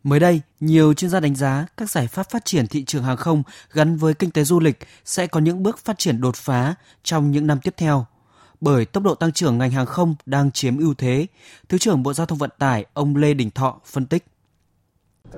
Mới 0.03 0.19
đây, 0.19 0.41
nhiều 0.59 0.93
chuyên 0.93 1.11
gia 1.11 1.19
đánh 1.19 1.35
giá 1.35 1.65
các 1.77 1.89
giải 1.89 2.07
pháp 2.07 2.29
phát 2.29 2.45
triển 2.45 2.67
thị 2.67 2.83
trường 2.83 3.03
hàng 3.03 3.17
không 3.17 3.43
gắn 3.73 3.97
với 3.97 4.13
kinh 4.13 4.31
tế 4.31 4.43
du 4.43 4.59
lịch 4.59 4.79
sẽ 5.05 5.27
có 5.27 5.39
những 5.39 5.63
bước 5.63 5.77
phát 5.77 5.99
triển 5.99 6.21
đột 6.21 6.35
phá 6.35 6.75
trong 7.03 7.31
những 7.31 7.47
năm 7.47 7.59
tiếp 7.59 7.73
theo. 7.77 8.05
Bởi 8.61 8.85
tốc 8.85 9.03
độ 9.03 9.15
tăng 9.15 9.31
trưởng 9.31 9.57
ngành 9.57 9.71
hàng 9.71 9.85
không 9.85 10.15
đang 10.25 10.51
chiếm 10.51 10.77
ưu 10.77 10.93
thế, 10.93 11.27
Thứ 11.69 11.77
trưởng 11.77 12.03
Bộ 12.03 12.13
Giao 12.13 12.25
thông 12.25 12.37
Vận 12.37 12.49
tải 12.57 12.85
ông 12.93 13.15
Lê 13.15 13.33
Đình 13.33 13.51
Thọ 13.51 13.79
phân 13.85 14.05
tích. 14.05 14.25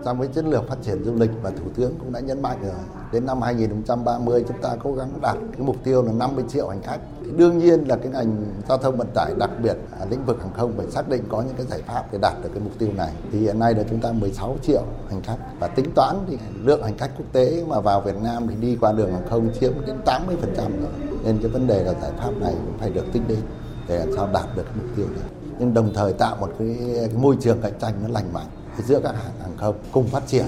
Trong 0.05 0.19
cái 0.19 0.27
chiến 0.27 0.45
lược 0.45 0.67
phát 0.67 0.75
triển 0.81 1.03
du 1.03 1.13
lịch 1.13 1.31
và 1.41 1.49
Thủ 1.49 1.65
tướng 1.75 1.95
cũng 1.99 2.11
đã 2.11 2.19
nhấn 2.19 2.41
mạnh 2.41 2.57
rồi. 2.63 2.71
Đến 3.11 3.25
năm 3.25 3.41
2030 3.41 4.45
chúng 4.47 4.61
ta 4.61 4.75
cố 4.83 4.93
gắng 4.93 5.09
đạt 5.21 5.35
cái 5.51 5.61
mục 5.61 5.75
tiêu 5.83 6.03
là 6.03 6.11
50 6.11 6.45
triệu 6.49 6.67
hành 6.67 6.81
khách. 6.81 6.99
Thì 7.23 7.31
đương 7.37 7.57
nhiên 7.57 7.87
là 7.87 7.95
cái 7.95 8.11
ngành 8.11 8.45
giao 8.69 8.77
thông 8.77 8.97
vận 8.97 9.07
tải 9.15 9.33
đặc 9.39 9.49
biệt 9.63 9.77
à, 9.99 10.05
lĩnh 10.09 10.25
vực 10.25 10.41
hàng 10.41 10.53
không 10.57 10.73
phải 10.77 10.91
xác 10.91 11.09
định 11.09 11.23
có 11.29 11.41
những 11.41 11.55
cái 11.57 11.65
giải 11.65 11.81
pháp 11.87 12.03
để 12.11 12.19
đạt 12.21 12.33
được 12.43 12.49
cái 12.53 12.63
mục 12.63 12.73
tiêu 12.79 12.89
này. 12.97 13.13
Thì 13.31 13.39
hiện 13.39 13.59
nay 13.59 13.73
là 13.73 13.83
chúng 13.89 13.99
ta 13.99 14.11
16 14.11 14.57
triệu 14.61 14.83
hành 15.09 15.21
khách 15.23 15.37
và 15.59 15.67
tính 15.67 15.91
toán 15.95 16.15
thì 16.27 16.37
lượng 16.63 16.83
hành 16.83 16.97
khách 16.97 17.11
quốc 17.17 17.25
tế 17.31 17.63
mà 17.67 17.79
vào 17.79 18.01
Việt 18.01 18.15
Nam 18.23 18.47
thì 18.47 18.55
đi 18.55 18.77
qua 18.81 18.91
đường 18.91 19.11
hàng 19.11 19.27
không 19.29 19.49
chiếm 19.59 19.73
đến 19.85 19.95
80% 20.05 20.55
rồi. 20.55 20.91
Nên 21.23 21.37
cái 21.41 21.51
vấn 21.51 21.67
đề 21.67 21.83
là 21.83 21.93
giải 22.01 22.11
pháp 22.17 22.31
này 22.39 22.53
cũng 22.65 22.77
phải 22.79 22.89
được 22.89 23.05
tính 23.13 23.23
đến 23.27 23.39
để 23.87 23.99
làm 23.99 24.09
sao 24.15 24.29
đạt 24.33 24.45
được 24.55 24.63
cái 24.63 24.75
mục 24.81 24.95
tiêu 24.95 25.05
này. 25.05 25.29
Nhưng 25.59 25.73
đồng 25.73 25.93
thời 25.93 26.13
tạo 26.13 26.37
một 26.39 26.49
cái, 26.59 26.77
cái 26.95 27.17
môi 27.21 27.37
trường 27.41 27.61
cạnh 27.61 27.79
tranh 27.79 27.93
nó 28.03 28.09
lành 28.09 28.33
mạnh 28.33 28.47
giữa 28.79 28.99
các 29.03 29.15
hãng 29.15 29.39
hàng 29.39 29.57
không 29.57 29.75
cùng 29.91 30.09
phát 30.09 30.23
triển. 30.27 30.43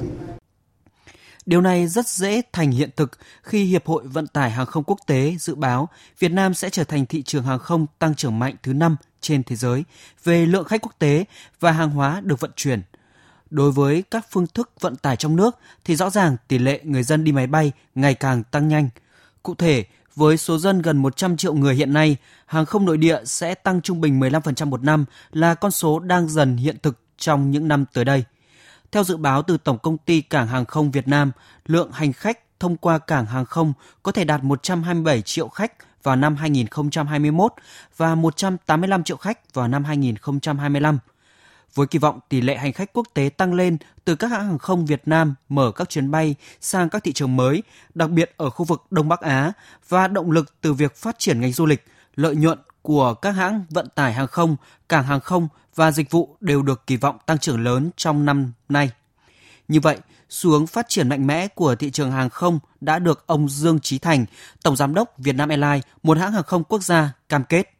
Điều 1.45 1.61
này 1.61 1.87
rất 1.87 2.07
dễ 2.07 2.41
thành 2.53 2.71
hiện 2.71 2.89
thực 2.95 3.11
khi 3.43 3.63
Hiệp 3.63 3.85
hội 3.85 4.03
Vận 4.07 4.27
tải 4.27 4.51
Hàng 4.51 4.65
không 4.65 4.83
Quốc 4.83 4.99
tế 5.07 5.35
dự 5.39 5.55
báo 5.55 5.89
Việt 6.19 6.31
Nam 6.31 6.53
sẽ 6.53 6.69
trở 6.69 6.83
thành 6.83 7.05
thị 7.05 7.23
trường 7.23 7.43
hàng 7.43 7.59
không 7.59 7.85
tăng 7.99 8.15
trưởng 8.15 8.39
mạnh 8.39 8.55
thứ 8.63 8.73
năm 8.73 8.95
trên 9.21 9.43
thế 9.43 9.55
giới 9.55 9.83
về 10.23 10.45
lượng 10.45 10.65
khách 10.65 10.81
quốc 10.81 10.95
tế 10.99 11.25
và 11.59 11.71
hàng 11.71 11.89
hóa 11.89 12.21
được 12.23 12.39
vận 12.39 12.51
chuyển. 12.55 12.81
Đối 13.49 13.71
với 13.71 14.03
các 14.11 14.25
phương 14.31 14.47
thức 14.47 14.71
vận 14.79 14.95
tải 14.95 15.15
trong 15.15 15.35
nước 15.35 15.57
thì 15.83 15.95
rõ 15.95 16.09
ràng 16.09 16.37
tỷ 16.47 16.57
lệ 16.57 16.79
người 16.83 17.03
dân 17.03 17.23
đi 17.23 17.31
máy 17.31 17.47
bay 17.47 17.71
ngày 17.95 18.13
càng 18.13 18.43
tăng 18.43 18.67
nhanh. 18.67 18.89
Cụ 19.43 19.55
thể, 19.55 19.85
với 20.15 20.37
số 20.37 20.57
dân 20.57 20.81
gần 20.81 20.97
100 20.97 21.37
triệu 21.37 21.53
người 21.53 21.75
hiện 21.75 21.93
nay, 21.93 22.17
hàng 22.45 22.65
không 22.65 22.85
nội 22.85 22.97
địa 22.97 23.19
sẽ 23.25 23.55
tăng 23.55 23.81
trung 23.81 24.01
bình 24.01 24.19
15% 24.19 24.69
một 24.69 24.83
năm 24.83 25.05
là 25.31 25.55
con 25.55 25.71
số 25.71 25.99
đang 25.99 26.29
dần 26.29 26.57
hiện 26.57 26.77
thực 26.83 27.04
trong 27.17 27.51
những 27.51 27.67
năm 27.67 27.85
tới 27.93 28.05
đây. 28.05 28.23
Theo 28.91 29.03
dự 29.03 29.17
báo 29.17 29.41
từ 29.41 29.57
Tổng 29.57 29.77
công 29.77 29.97
ty 29.97 30.21
Cảng 30.21 30.47
hàng 30.47 30.65
không 30.65 30.91
Việt 30.91 31.07
Nam, 31.07 31.31
lượng 31.65 31.91
hành 31.91 32.13
khách 32.13 32.39
thông 32.59 32.77
qua 32.77 32.97
cảng 32.97 33.25
hàng 33.25 33.45
không 33.45 33.73
có 34.03 34.11
thể 34.11 34.23
đạt 34.23 34.43
127 34.43 35.21
triệu 35.21 35.47
khách 35.47 36.03
vào 36.03 36.15
năm 36.15 36.35
2021 36.35 37.53
và 37.97 38.15
185 38.15 39.03
triệu 39.03 39.17
khách 39.17 39.53
vào 39.53 39.67
năm 39.67 39.83
2025. 39.83 40.99
Với 41.73 41.87
kỳ 41.87 41.99
vọng 41.99 42.19
tỷ 42.29 42.41
lệ 42.41 42.57
hành 42.57 42.73
khách 42.73 42.93
quốc 42.93 43.07
tế 43.13 43.29
tăng 43.37 43.53
lên 43.53 43.77
từ 44.05 44.15
các 44.15 44.31
hãng 44.31 44.47
hàng 44.47 44.59
không 44.59 44.85
Việt 44.85 45.01
Nam 45.05 45.35
mở 45.49 45.71
các 45.71 45.89
chuyến 45.89 46.11
bay 46.11 46.35
sang 46.61 46.89
các 46.89 47.03
thị 47.03 47.13
trường 47.13 47.35
mới, 47.35 47.63
đặc 47.93 48.09
biệt 48.09 48.33
ở 48.37 48.49
khu 48.49 48.65
vực 48.65 48.83
Đông 48.91 49.09
Bắc 49.09 49.21
Á 49.21 49.51
và 49.89 50.07
động 50.07 50.31
lực 50.31 50.61
từ 50.61 50.73
việc 50.73 50.95
phát 50.95 51.19
triển 51.19 51.41
ngành 51.41 51.51
du 51.51 51.65
lịch, 51.65 51.85
lợi 52.15 52.35
nhuận 52.35 52.59
của 52.85 53.13
các 53.13 53.31
hãng 53.31 53.65
vận 53.69 53.87
tải 53.95 54.13
hàng 54.13 54.27
không, 54.27 54.55
cảng 54.89 55.03
hàng 55.03 55.19
không 55.19 55.47
và 55.75 55.91
dịch 55.91 56.11
vụ 56.11 56.35
đều 56.39 56.61
được 56.61 56.87
kỳ 56.87 56.97
vọng 56.97 57.17
tăng 57.25 57.37
trưởng 57.37 57.63
lớn 57.63 57.89
trong 57.97 58.25
năm 58.25 58.51
nay. 58.69 58.91
Như 59.67 59.79
vậy, 59.79 59.97
xu 60.29 60.51
hướng 60.51 60.67
phát 60.67 60.89
triển 60.89 61.09
mạnh 61.09 61.27
mẽ 61.27 61.47
của 61.47 61.75
thị 61.75 61.91
trường 61.91 62.11
hàng 62.11 62.29
không 62.29 62.59
đã 62.81 62.99
được 62.99 63.23
ông 63.27 63.49
Dương 63.49 63.79
Trí 63.79 63.99
Thành, 63.99 64.25
Tổng 64.63 64.75
Giám 64.75 64.93
đốc 64.93 65.13
Vietnam 65.17 65.49
Airlines, 65.49 65.83
một 66.03 66.17
hãng 66.17 66.31
hàng 66.31 66.43
không 66.43 66.63
quốc 66.63 66.83
gia, 66.83 67.11
cam 67.29 67.43
kết. 67.43 67.71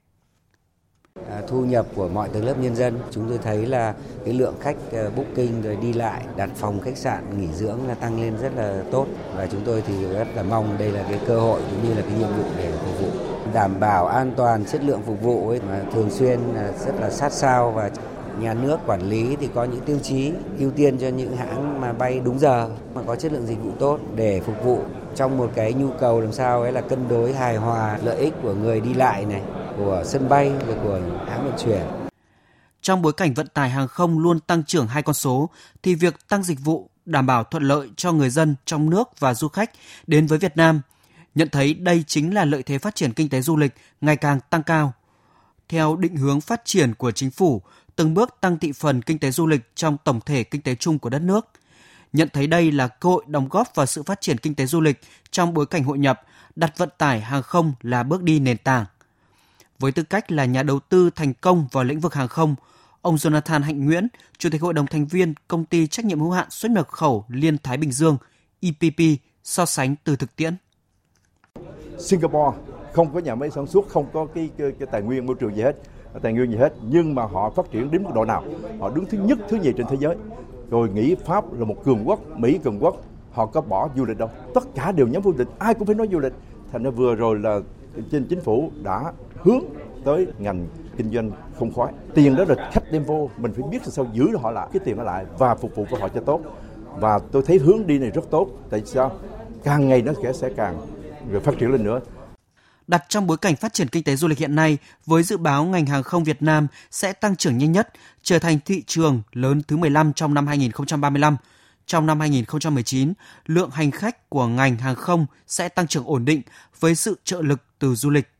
À, 1.30 1.42
thu 1.48 1.66
nhập 1.66 1.86
của 1.96 2.10
mọi 2.10 2.30
tầng 2.30 2.46
lớp 2.46 2.56
nhân 2.60 2.76
dân 2.76 3.00
chúng 3.12 3.30
tôi 3.30 3.38
thấy 3.44 3.66
là 3.66 3.94
cái 4.26 4.34
lượng 4.34 4.56
khách 4.62 4.76
ờ, 4.92 5.10
booking 5.10 5.62
rồi 5.62 5.76
đi 5.82 5.94
lại 5.94 6.26
đặt 6.36 6.50
phòng 6.56 6.82
khách 6.82 6.98
sạn 6.98 7.40
nghỉ 7.40 7.48
dưỡng 7.54 7.88
là 7.88 7.94
tăng 7.94 8.22
lên 8.22 8.38
rất 8.38 8.52
là 8.56 8.84
tốt 8.92 9.08
và 9.36 9.48
chúng 9.52 9.62
tôi 9.66 9.84
thì 9.88 10.06
rất 10.06 10.28
là 10.36 10.44
mong 10.44 10.78
đây 10.78 10.92
là 10.92 11.04
cái 11.10 11.20
cơ 11.28 11.40
hội 11.40 11.62
cũng 11.72 11.90
như 11.90 11.94
là 11.94 12.02
cái 12.02 12.20
nhiệm 12.20 12.30
vụ 12.38 12.44
để 12.58 12.74
phục 12.86 13.00
vụ 13.00 13.35
đảm 13.54 13.80
bảo 13.80 14.08
an 14.08 14.34
toàn 14.38 14.66
chất 14.66 14.84
lượng 14.84 15.02
phục 15.06 15.22
vụ 15.22 15.50
ấy, 15.50 15.62
mà 15.68 15.82
thường 15.94 16.10
xuyên 16.12 16.40
à, 16.56 16.72
rất 16.86 16.96
là 17.00 17.10
sát 17.10 17.34
sao 17.34 17.72
và 17.72 17.90
nhà 18.40 18.54
nước 18.54 18.78
quản 18.86 19.10
lý 19.10 19.36
thì 19.40 19.50
có 19.56 19.64
những 19.64 19.82
tiêu 19.86 20.00
chí 20.04 20.32
ưu 20.60 20.72
tiên 20.72 20.98
cho 20.98 21.08
những 21.08 21.38
hãng 21.38 21.82
mà 21.82 21.94
bay 21.94 22.22
đúng 22.24 22.40
giờ, 22.40 22.70
mà 22.94 23.02
có 23.08 23.16
chất 23.16 23.32
lượng 23.32 23.48
dịch 23.48 23.64
vụ 23.64 23.72
tốt 23.80 24.00
để 24.16 24.42
phục 24.46 24.64
vụ 24.64 24.82
trong 25.16 25.38
một 25.38 25.52
cái 25.56 25.74
nhu 25.74 25.90
cầu 26.00 26.22
làm 26.22 26.32
sao 26.32 26.62
ấy 26.62 26.72
là 26.72 26.82
cân 26.82 27.08
đối 27.08 27.34
hài 27.34 27.58
hòa 27.58 28.00
lợi 28.04 28.18
ích 28.18 28.34
của 28.42 28.54
người 28.54 28.82
đi 28.82 28.94
lại 28.94 29.26
này, 29.26 29.42
của 29.78 30.04
sân 30.06 30.30
bay 30.30 30.52
và 30.68 30.74
của 30.84 31.00
hãng 31.30 31.46
vận 31.46 31.54
chuyển. 31.64 31.82
Trong 32.82 33.02
bối 33.02 33.14
cảnh 33.14 33.34
vận 33.34 33.48
tải 33.48 33.70
hàng 33.70 33.88
không 33.88 34.20
luôn 34.20 34.40
tăng 34.40 34.64
trưởng 34.64 34.88
hai 34.88 35.04
con 35.04 35.14
số 35.14 35.50
thì 35.84 35.96
việc 35.96 36.28
tăng 36.30 36.44
dịch 36.44 36.60
vụ 36.60 36.90
đảm 37.06 37.26
bảo 37.26 37.44
thuận 37.44 37.64
lợi 37.64 37.90
cho 37.96 38.12
người 38.12 38.30
dân 38.30 38.56
trong 38.66 38.90
nước 38.90 39.20
và 39.20 39.34
du 39.34 39.48
khách 39.48 39.72
đến 40.08 40.28
với 40.28 40.40
Việt 40.40 40.58
Nam– 40.58 40.82
nhận 41.36 41.50
thấy 41.50 41.74
đây 41.74 42.04
chính 42.08 42.34
là 42.34 42.46
lợi 42.46 42.64
thế 42.64 42.78
phát 42.78 42.96
triển 42.96 43.14
kinh 43.14 43.30
tế 43.30 43.42
du 43.42 43.58
lịch 43.58 43.74
ngày 44.02 44.16
càng 44.18 44.40
tăng 44.50 44.64
cao. 44.64 44.94
Theo 45.70 45.96
định 45.96 46.16
hướng 46.16 46.42
phát 46.42 46.62
triển 46.66 46.94
của 46.94 47.12
chính 47.12 47.32
phủ, 47.32 47.62
từng 47.96 48.14
bước 48.14 48.38
tăng 48.42 48.60
thị 48.60 48.72
phần 48.72 49.02
kinh 49.02 49.20
tế 49.20 49.32
du 49.32 49.48
lịch 49.48 49.62
trong 49.76 49.98
tổng 50.04 50.20
thể 50.26 50.44
kinh 50.44 50.62
tế 50.62 50.76
chung 50.76 51.00
của 51.00 51.10
đất 51.10 51.22
nước. 51.22 51.48
Nhận 52.14 52.30
thấy 52.34 52.48
đây 52.48 52.72
là 52.72 52.88
cơ 52.88 53.10
hội 53.10 53.24
đóng 53.28 53.50
góp 53.50 53.76
vào 53.76 53.86
sự 53.86 54.04
phát 54.04 54.22
triển 54.22 54.38
kinh 54.38 54.56
tế 54.56 54.66
du 54.66 54.82
lịch 54.82 55.02
trong 55.32 55.54
bối 55.54 55.66
cảnh 55.66 55.84
hội 55.84 55.98
nhập, 55.98 56.22
đặt 56.56 56.78
vận 56.78 56.90
tải 56.98 57.22
hàng 57.22 57.44
không 57.44 57.74
là 57.82 58.04
bước 58.04 58.24
đi 58.24 58.40
nền 58.40 58.58
tảng. 58.58 58.86
Với 59.80 59.92
tư 59.92 60.04
cách 60.04 60.32
là 60.32 60.46
nhà 60.46 60.64
đầu 60.64 60.80
tư 60.80 61.10
thành 61.16 61.34
công 61.34 61.68
vào 61.72 61.84
lĩnh 61.84 62.00
vực 62.00 62.14
hàng 62.14 62.28
không, 62.28 62.56
ông 63.02 63.16
Jonathan 63.16 63.64
Hạnh 63.64 63.86
Nguyễn, 63.86 64.08
Chủ 64.38 64.50
tịch 64.50 64.62
Hội 64.62 64.74
đồng 64.74 64.88
thành 64.88 65.06
viên 65.06 65.34
Công 65.48 65.66
ty 65.66 65.88
trách 65.88 66.06
nhiệm 66.06 66.20
hữu 66.20 66.32
hạn 66.32 66.50
xuất 66.50 66.72
nhập 66.72 66.88
khẩu 66.88 67.26
Liên 67.30 67.58
Thái 67.58 67.78
Bình 67.78 67.92
Dương, 67.92 68.18
EPP, 68.62 69.20
so 69.44 69.66
sánh 69.66 69.96
từ 70.04 70.16
thực 70.16 70.36
tiễn. 70.36 70.56
Singapore 71.98 72.58
không 72.94 73.14
có 73.14 73.20
nhà 73.20 73.36
máy 73.36 73.50
sản 73.50 73.68
xuất, 73.68 73.88
không 73.90 74.06
có 74.14 74.28
cái, 74.34 74.50
cái, 74.58 74.72
cái 74.80 74.88
tài 74.92 75.02
nguyên 75.02 75.26
môi 75.26 75.36
trường 75.36 75.56
gì 75.56 75.62
hết, 75.62 75.76
tài 76.22 76.34
nguyên 76.34 76.52
gì 76.52 76.58
hết, 76.58 76.74
nhưng 76.90 77.16
mà 77.16 77.26
họ 77.26 77.50
phát 77.50 77.72
triển 77.72 77.92
đến 77.92 78.04
mức 78.04 78.10
độ 78.16 78.26
nào? 78.26 78.44
Họ 78.80 78.90
đứng 78.90 79.06
thứ 79.06 79.18
nhất, 79.18 79.40
thứ 79.50 79.58
nhì 79.58 79.74
trên 79.78 79.88
thế 79.88 79.98
giới. 80.00 80.16
Rồi 80.70 80.90
nghĩ 80.90 81.16
Pháp 81.26 81.60
là 81.60 81.66
một 81.66 81.84
cường 81.84 82.04
quốc, 82.06 82.20
Mỹ 82.38 82.60
cường 82.64 82.80
quốc, 82.80 82.96
họ 83.32 83.46
có 83.46 83.62
bỏ 83.62 83.90
du 83.96 84.06
lịch 84.06 84.18
đâu. 84.18 84.30
Tất 84.54 84.64
cả 84.76 84.92
đều 84.92 85.08
nhắm 85.08 85.24
du 85.24 85.34
lịch, 85.38 85.48
ai 85.60 85.74
cũng 85.74 85.86
phải 85.86 85.96
nói 85.96 86.08
du 86.12 86.20
lịch. 86.20 86.34
Thành 86.72 86.84
ra 86.84 86.90
vừa 86.90 87.16
rồi 87.16 87.40
là 87.40 87.60
trên 88.12 88.26
chính 88.30 88.42
phủ 88.42 88.72
đã 88.84 89.14
hướng 89.42 89.60
tới 90.04 90.28
ngành 90.40 90.68
kinh 90.98 91.12
doanh 91.12 91.32
không 91.60 91.74
khói. 91.74 91.92
Tiền 92.14 92.36
đó 92.36 92.44
là 92.48 92.70
khách 92.72 92.92
đem 92.92 93.04
vô, 93.04 93.30
mình 93.38 93.54
phải 93.54 93.70
biết 93.72 93.80
sao 93.84 94.06
giữ 94.14 94.38
họ 94.38 94.52
lại 94.52 94.68
cái 94.74 94.80
tiền 94.86 94.98
đó 94.98 95.04
lại 95.04 95.26
và 95.38 95.56
phục 95.56 95.76
vụ 95.76 95.86
của 95.92 95.98
họ 95.98 96.10
cho 96.10 96.22
tốt. 96.22 96.42
Và 97.00 97.20
tôi 97.32 97.44
thấy 97.46 97.58
hướng 97.58 97.88
đi 97.88 98.00
này 98.00 98.10
rất 98.10 98.30
tốt. 98.30 98.48
Tại 98.70 98.82
sao? 98.86 99.12
Càng 99.64 99.88
ngày 99.88 100.02
nó 100.02 100.14
sẽ 100.24 100.34
sẽ 100.34 100.50
càng 100.56 100.76
rồi 101.32 101.42
phát 101.42 101.56
triển 101.60 101.72
lên 101.72 101.84
nữa. 101.84 102.00
Đặt 102.88 103.06
trong 103.10 103.28
bối 103.28 103.38
cảnh 103.38 103.56
phát 103.56 103.74
triển 103.74 103.88
kinh 103.88 104.04
tế 104.04 104.16
du 104.16 104.28
lịch 104.28 104.38
hiện 104.38 104.56
nay, 104.56 104.78
với 105.06 105.24
dự 105.24 105.38
báo 105.38 105.66
ngành 105.66 105.86
hàng 105.86 106.04
không 106.04 106.24
Việt 106.24 106.42
Nam 106.42 106.68
sẽ 106.92 107.14
tăng 107.14 107.36
trưởng 107.36 107.58
nhanh 107.58 107.72
nhất, 107.72 107.90
trở 108.24 108.40
thành 108.40 108.60
thị 108.66 108.84
trường 108.88 109.22
lớn 109.34 109.62
thứ 109.68 109.78
15 109.78 110.14
trong 110.14 110.34
năm 110.34 110.48
2035. 110.48 111.38
Trong 111.86 112.06
năm 112.06 112.20
2019, 112.20 113.14
lượng 113.46 113.70
hành 113.70 113.92
khách 113.92 114.30
của 114.30 114.48
ngành 114.48 114.78
hàng 114.78 114.96
không 114.96 115.26
sẽ 115.48 115.70
tăng 115.70 115.88
trưởng 115.88 116.06
ổn 116.06 116.26
định 116.26 116.42
với 116.80 116.96
sự 116.96 117.20
trợ 117.24 117.42
lực 117.42 117.62
từ 117.80 117.96
du 117.96 118.10
lịch. 118.10 118.32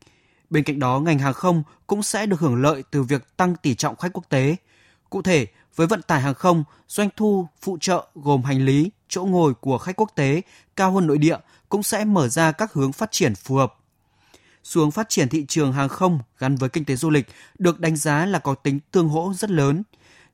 Bên 0.50 0.64
cạnh 0.64 0.78
đó, 0.78 1.00
ngành 1.00 1.18
hàng 1.18 1.34
không 1.34 1.62
cũng 1.86 2.02
sẽ 2.02 2.26
được 2.26 2.40
hưởng 2.40 2.62
lợi 2.62 2.82
từ 2.90 3.02
việc 3.02 3.36
tăng 3.36 3.56
tỷ 3.56 3.74
trọng 3.74 3.96
khách 3.96 4.12
quốc 4.12 4.24
tế. 4.28 4.56
Cụ 5.10 5.22
thể, 5.22 5.46
với 5.76 5.86
vận 5.86 6.02
tải 6.02 6.20
hàng 6.20 6.34
không, 6.34 6.64
doanh 6.88 7.08
thu 7.16 7.48
phụ 7.60 7.78
trợ 7.80 8.06
gồm 8.14 8.42
hành 8.42 8.64
lý, 8.64 8.90
chỗ 9.08 9.24
ngồi 9.24 9.54
của 9.54 9.78
khách 9.78 9.96
quốc 9.96 10.10
tế 10.14 10.42
cao 10.76 10.92
hơn 10.92 11.06
nội 11.06 11.18
địa 11.18 11.36
cũng 11.68 11.82
sẽ 11.82 12.04
mở 12.04 12.28
ra 12.28 12.52
các 12.52 12.72
hướng 12.72 12.92
phát 12.92 13.12
triển 13.12 13.34
phù 13.34 13.54
hợp. 13.54 13.74
Xu 14.64 14.80
hướng 14.80 14.90
phát 14.90 15.08
triển 15.08 15.28
thị 15.28 15.44
trường 15.48 15.72
hàng 15.72 15.88
không 15.88 16.18
gắn 16.38 16.56
với 16.56 16.68
kinh 16.68 16.84
tế 16.84 16.96
du 16.96 17.10
lịch 17.10 17.26
được 17.58 17.80
đánh 17.80 17.96
giá 17.96 18.26
là 18.26 18.38
có 18.38 18.54
tính 18.54 18.80
tương 18.90 19.08
hỗ 19.08 19.32
rất 19.34 19.50
lớn. 19.50 19.82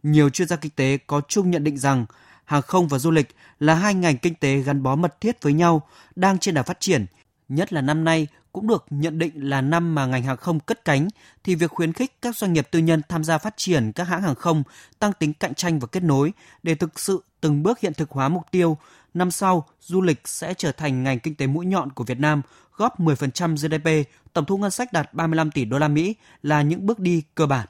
Nhiều 0.03 0.31
chuyên 0.31 0.49
gia 0.49 0.57
kinh 0.57 0.73
tế 0.77 0.99
có 1.07 1.21
chung 1.29 1.51
nhận 1.51 1.65
định 1.65 1.79
rằng 1.79 2.07
hàng 2.45 2.63
không 2.63 2.89
và 2.89 2.99
du 2.99 3.11
lịch 3.11 3.29
là 3.61 3.75
hai 3.75 3.95
ngành 3.95 4.19
kinh 4.19 4.35
tế 4.35 4.59
gắn 4.59 4.83
bó 4.83 4.97
mật 4.97 5.21
thiết 5.21 5.43
với 5.43 5.53
nhau, 5.53 5.83
đang 6.17 6.39
trên 6.39 6.55
đà 6.55 6.63
phát 6.63 6.81
triển, 6.81 7.07
nhất 7.49 7.73
là 7.73 7.81
năm 7.81 8.05
nay 8.05 8.27
cũng 8.53 8.67
được 8.67 8.85
nhận 8.91 9.19
định 9.19 9.33
là 9.35 9.61
năm 9.61 9.95
mà 9.95 10.07
ngành 10.07 10.23
hàng 10.23 10.37
không 10.37 10.61
cất 10.61 10.85
cánh 10.85 11.09
thì 11.45 11.55
việc 11.55 11.71
khuyến 11.71 11.93
khích 11.93 12.23
các 12.23 12.37
doanh 12.37 12.53
nghiệp 12.53 12.69
tư 12.71 12.79
nhân 12.79 13.03
tham 13.09 13.25
gia 13.25 13.39
phát 13.39 13.55
triển 13.57 13.93
các 13.93 14.05
hãng 14.05 14.23
hàng 14.23 14.35
không, 14.35 14.63
tăng 14.99 15.13
tính 15.13 15.33
cạnh 15.33 15.55
tranh 15.55 15.79
và 15.79 15.87
kết 15.87 16.03
nối 16.03 16.33
để 16.63 16.75
thực 16.75 17.01
sự 17.01 17.23
từng 17.41 17.63
bước 17.63 17.81
hiện 17.81 17.95
thực 17.95 18.11
hóa 18.11 18.29
mục 18.29 18.43
tiêu 18.51 18.77
năm 19.15 19.31
sau 19.31 19.69
du 19.81 20.01
lịch 20.01 20.29
sẽ 20.29 20.55
trở 20.55 20.73
thành 20.73 21.03
ngành 21.03 21.19
kinh 21.19 21.35
tế 21.35 21.47
mũi 21.47 21.67
nhọn 21.67 21.93
của 21.93 22.05
Việt 22.05 22.21
Nam, 22.21 22.43
góp 22.77 23.01
10% 23.01 23.57
GDP, 23.57 24.11
tổng 24.33 24.45
thu 24.45 24.59
ngân 24.59 24.71
sách 24.71 24.93
đạt 24.93 25.15
35 25.15 25.51
tỷ 25.51 25.65
đô 25.65 25.79
la 25.79 25.89
Mỹ 25.89 26.15
là 26.43 26.63
những 26.63 26.87
bước 26.87 26.99
đi 26.99 27.23
cơ 27.35 27.47
bản. 27.47 27.67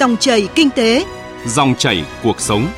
Dòng 0.00 0.16
chảy 0.16 0.48
kinh 0.54 0.70
tế, 0.70 1.04
dòng 1.46 1.74
chảy 1.78 2.04
cuộc 2.22 2.40
sống. 2.40 2.68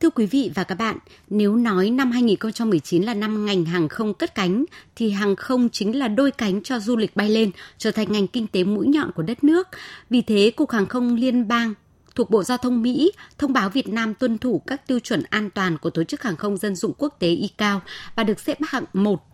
Thưa 0.00 0.10
quý 0.10 0.26
vị 0.26 0.50
và 0.54 0.64
các 0.64 0.74
bạn, 0.74 0.98
nếu 1.30 1.56
nói 1.56 1.90
năm 1.90 2.10
2019 2.10 3.02
là 3.02 3.14
năm 3.14 3.46
ngành 3.46 3.64
hàng 3.64 3.88
không 3.88 4.14
cất 4.14 4.34
cánh, 4.34 4.64
thì 4.96 5.10
hàng 5.10 5.36
không 5.36 5.68
chính 5.68 5.98
là 5.98 6.08
đôi 6.08 6.30
cánh 6.30 6.62
cho 6.62 6.78
du 6.78 6.96
lịch 6.96 7.16
bay 7.16 7.28
lên, 7.28 7.50
trở 7.78 7.90
thành 7.90 8.12
ngành 8.12 8.26
kinh 8.26 8.46
tế 8.46 8.64
mũi 8.64 8.86
nhọn 8.86 9.12
của 9.12 9.22
đất 9.22 9.44
nước. 9.44 9.68
Vì 10.10 10.22
thế, 10.22 10.52
Cục 10.56 10.70
Hàng 10.70 10.86
không 10.86 11.14
Liên 11.14 11.48
bang 11.48 11.74
thuộc 12.14 12.30
Bộ 12.30 12.42
Giao 12.42 12.58
thông 12.58 12.82
Mỹ 12.82 13.12
thông 13.38 13.52
báo 13.52 13.70
Việt 13.70 13.88
Nam 13.88 14.14
tuân 14.14 14.38
thủ 14.38 14.62
các 14.66 14.86
tiêu 14.86 14.98
chuẩn 14.98 15.22
an 15.30 15.50
toàn 15.50 15.78
của 15.78 15.90
Tổ 15.90 16.04
chức 16.04 16.22
Hàng 16.22 16.36
không 16.36 16.56
Dân 16.56 16.76
dụng 16.76 16.92
Quốc 16.98 17.16
tế 17.18 17.28
ICAO 17.28 17.80
và 18.16 18.24
được 18.24 18.40
xếp 18.40 18.58
hạng 18.62 18.84
1 18.92 19.29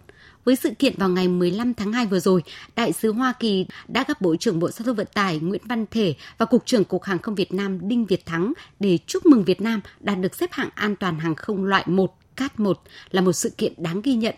với 0.46 0.56
sự 0.56 0.70
kiện 0.78 0.94
vào 0.96 1.08
ngày 1.08 1.28
15 1.28 1.74
tháng 1.74 1.92
2 1.92 2.06
vừa 2.06 2.20
rồi, 2.20 2.42
Đại 2.76 2.92
sứ 2.92 3.12
Hoa 3.12 3.32
Kỳ 3.40 3.66
đã 3.88 4.04
gặp 4.08 4.20
Bộ 4.20 4.36
trưởng 4.36 4.58
Bộ 4.58 4.70
Giao 4.70 4.86
thông 4.86 4.96
Vận 4.96 5.06
tải 5.14 5.38
Nguyễn 5.38 5.62
Văn 5.64 5.86
Thể 5.90 6.14
và 6.38 6.46
Cục 6.46 6.66
trưởng 6.66 6.84
Cục 6.84 7.02
Hàng 7.02 7.18
không 7.18 7.34
Việt 7.34 7.54
Nam 7.54 7.88
Đinh 7.88 8.06
Việt 8.06 8.26
Thắng 8.26 8.52
để 8.80 8.98
chúc 9.06 9.26
mừng 9.26 9.44
Việt 9.44 9.60
Nam 9.60 9.80
đạt 10.00 10.20
được 10.20 10.34
xếp 10.34 10.52
hạng 10.52 10.68
an 10.74 10.96
toàn 10.96 11.18
hàng 11.18 11.34
không 11.34 11.64
loại 11.64 11.84
1, 11.86 12.18
CAT 12.36 12.60
1 12.60 12.82
là 13.10 13.20
một 13.20 13.32
sự 13.32 13.50
kiện 13.50 13.72
đáng 13.76 14.00
ghi 14.04 14.14
nhận 14.14 14.34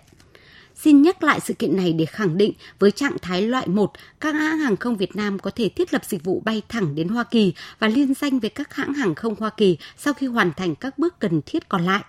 Xin 0.83 1.03
nhắc 1.03 1.23
lại 1.23 1.41
sự 1.41 1.55
kiện 1.55 1.77
này 1.77 1.93
để 1.93 2.05
khẳng 2.05 2.39
định 2.39 2.53
với 2.79 2.91
trạng 2.91 3.19
thái 3.23 3.43
loại 3.43 3.69
1, 3.69 3.93
các 4.21 4.35
hãng 4.35 4.59
hàng 4.59 4.77
không 4.77 4.97
Việt 4.97 5.17
Nam 5.17 5.39
có 5.39 5.51
thể 5.51 5.69
thiết 5.69 5.93
lập 5.93 6.05
dịch 6.05 6.25
vụ 6.25 6.43
bay 6.45 6.63
thẳng 6.69 6.95
đến 6.95 7.09
Hoa 7.09 7.25
Kỳ 7.25 7.53
và 7.79 7.89
liên 7.89 8.15
danh 8.15 8.39
với 8.39 8.51
các 8.51 8.75
hãng 8.75 8.95
hàng 8.95 9.15
không 9.15 9.35
Hoa 9.39 9.51
Kỳ 9.51 9.79
sau 9.97 10.15
khi 10.15 10.27
hoàn 10.27 10.53
thành 10.53 10.75
các 10.75 10.99
bước 10.99 11.19
cần 11.19 11.43
thiết 11.47 11.69
còn 11.69 11.85
lại. 11.85 12.01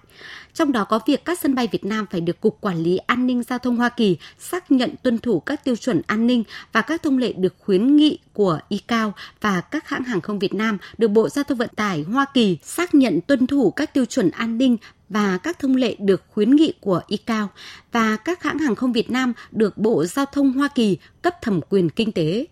Trong 0.54 0.72
đó 0.72 0.84
có 0.84 1.00
việc 1.08 1.26
các 1.26 1.40
sân 1.40 1.56
bay 1.56 1.68
Việt 1.72 1.86
Nam 1.86 2.06
phải 2.12 2.22
được 2.22 2.42
Cục 2.42 2.62
Quản 2.62 2.78
lý 2.78 2.98
An 2.98 3.28
ninh 3.28 3.44
Giao 3.44 3.60
thông 3.60 3.76
Hoa 3.76 3.90
Kỳ 3.90 4.18
xác 4.40 4.72
nhận 4.72 4.96
tuân 5.04 5.18
thủ 5.18 5.40
các 5.40 5.64
tiêu 5.64 5.76
chuẩn 5.76 6.02
an 6.08 6.28
ninh 6.28 6.44
và 6.72 6.82
các 6.82 7.04
thông 7.04 7.18
lệ 7.18 7.34
được 7.34 7.56
khuyến 7.60 7.96
nghị 7.96 8.20
của 8.34 8.60
ICAO 8.70 9.14
và 9.42 9.62
các 9.62 9.90
hãng 9.90 10.04
hàng 10.04 10.22
không 10.22 10.40
Việt 10.40 10.54
Nam 10.54 10.78
được 10.98 11.08
Bộ 11.08 11.30
Giao 11.30 11.44
thông 11.44 11.58
Vận 11.58 11.70
tải 11.76 12.02
Hoa 12.02 12.26
Kỳ 12.34 12.58
xác 12.64 12.96
nhận 12.96 13.22
tuân 13.22 13.48
thủ 13.48 13.72
các 13.72 13.94
tiêu 13.94 14.06
chuẩn 14.06 14.32
an 14.32 14.58
ninh 14.58 14.78
và 15.10 15.38
các 15.38 15.60
thông 15.60 15.76
lệ 15.76 15.96
được 16.00 16.24
khuyến 16.30 16.56
nghị 16.56 16.74
của 16.82 17.02
ICAO 17.08 17.50
và 17.92 18.16
các 18.16 18.44
hãng 18.44 18.60
hàng 18.60 18.76
không 18.76 18.94
Việt 18.94 19.12
Nam 19.12 19.34
được 19.52 19.78
Bộ 19.78 20.06
Giao 20.06 20.26
thông 20.26 20.52
Hoa 20.52 20.68
Kỳ 20.68 20.98
cấp 21.22 21.34
thẩm 21.42 21.62
quyền 21.70 21.90
kinh 21.90 22.12
tế. 22.12 22.46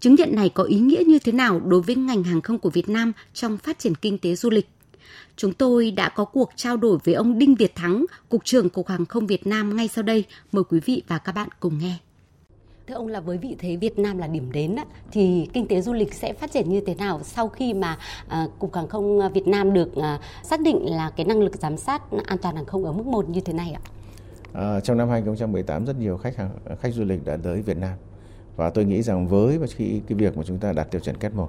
Chứng 0.00 0.14
nhận 0.14 0.34
này 0.34 0.48
có 0.48 0.62
ý 0.62 0.78
nghĩa 0.78 1.02
như 1.06 1.18
thế 1.18 1.32
nào 1.32 1.60
đối 1.60 1.82
với 1.82 1.94
ngành 1.94 2.24
hàng 2.24 2.40
không 2.40 2.58
của 2.58 2.70
Việt 2.70 2.88
Nam 2.88 3.12
trong 3.34 3.58
phát 3.58 3.78
triển 3.78 3.94
kinh 3.94 4.18
tế 4.18 4.34
du 4.34 4.50
lịch? 4.50 4.68
Chúng 5.36 5.52
tôi 5.52 5.90
đã 5.90 6.08
có 6.08 6.24
cuộc 6.24 6.50
trao 6.56 6.76
đổi 6.76 6.98
với 7.04 7.14
ông 7.14 7.38
Đinh 7.38 7.54
Việt 7.54 7.74
Thắng, 7.74 8.04
Cục 8.28 8.44
trưởng 8.44 8.68
Cục 8.68 8.88
Hàng 8.88 9.06
không 9.06 9.26
Việt 9.26 9.46
Nam 9.46 9.76
ngay 9.76 9.88
sau 9.88 10.02
đây. 10.02 10.24
Mời 10.52 10.64
quý 10.64 10.80
vị 10.84 11.02
và 11.08 11.18
các 11.18 11.32
bạn 11.32 11.48
cùng 11.60 11.78
nghe. 11.78 11.98
Thưa 12.88 12.94
ông 12.94 13.08
là 13.08 13.20
với 13.20 13.38
vị 13.38 13.56
thế 13.58 13.76
Việt 13.76 13.98
Nam 13.98 14.18
là 14.18 14.26
điểm 14.26 14.52
đến 14.52 14.76
thì 15.10 15.48
kinh 15.52 15.68
tế 15.68 15.80
du 15.80 15.92
lịch 15.92 16.14
sẽ 16.14 16.32
phát 16.32 16.52
triển 16.52 16.68
như 16.68 16.80
thế 16.86 16.94
nào 16.94 17.20
sau 17.22 17.48
khi 17.48 17.74
mà 17.74 17.98
à, 18.28 18.46
Cục 18.58 18.74
Hàng 18.74 18.88
không 18.88 19.32
Việt 19.32 19.46
Nam 19.46 19.72
được 19.72 19.96
à, 19.96 20.20
xác 20.42 20.60
định 20.60 20.94
là 20.94 21.10
cái 21.10 21.26
năng 21.26 21.40
lực 21.40 21.56
giám 21.56 21.76
sát 21.76 22.02
an 22.26 22.38
toàn 22.38 22.56
hàng 22.56 22.64
không 22.64 22.84
ở 22.84 22.92
mức 22.92 23.06
1 23.06 23.28
như 23.28 23.40
thế 23.40 23.52
này 23.52 23.72
ạ? 23.72 23.80
À, 24.52 24.80
trong 24.80 24.96
năm 24.96 25.08
2018 25.08 25.86
rất 25.86 25.98
nhiều 25.98 26.16
khách 26.16 26.36
hàng 26.36 26.50
khách 26.80 26.94
du 26.94 27.04
lịch 27.04 27.24
đã 27.24 27.36
tới 27.42 27.62
Việt 27.62 27.78
Nam 27.78 27.94
và 28.56 28.70
tôi 28.70 28.84
nghĩ 28.84 29.02
rằng 29.02 29.28
với 29.28 29.58
khi 29.68 30.00
cái 30.08 30.18
việc 30.18 30.36
mà 30.36 30.42
chúng 30.46 30.58
ta 30.58 30.72
đạt 30.72 30.90
tiêu 30.90 31.00
chuẩn 31.00 31.16
kết 31.16 31.34
1 31.34 31.48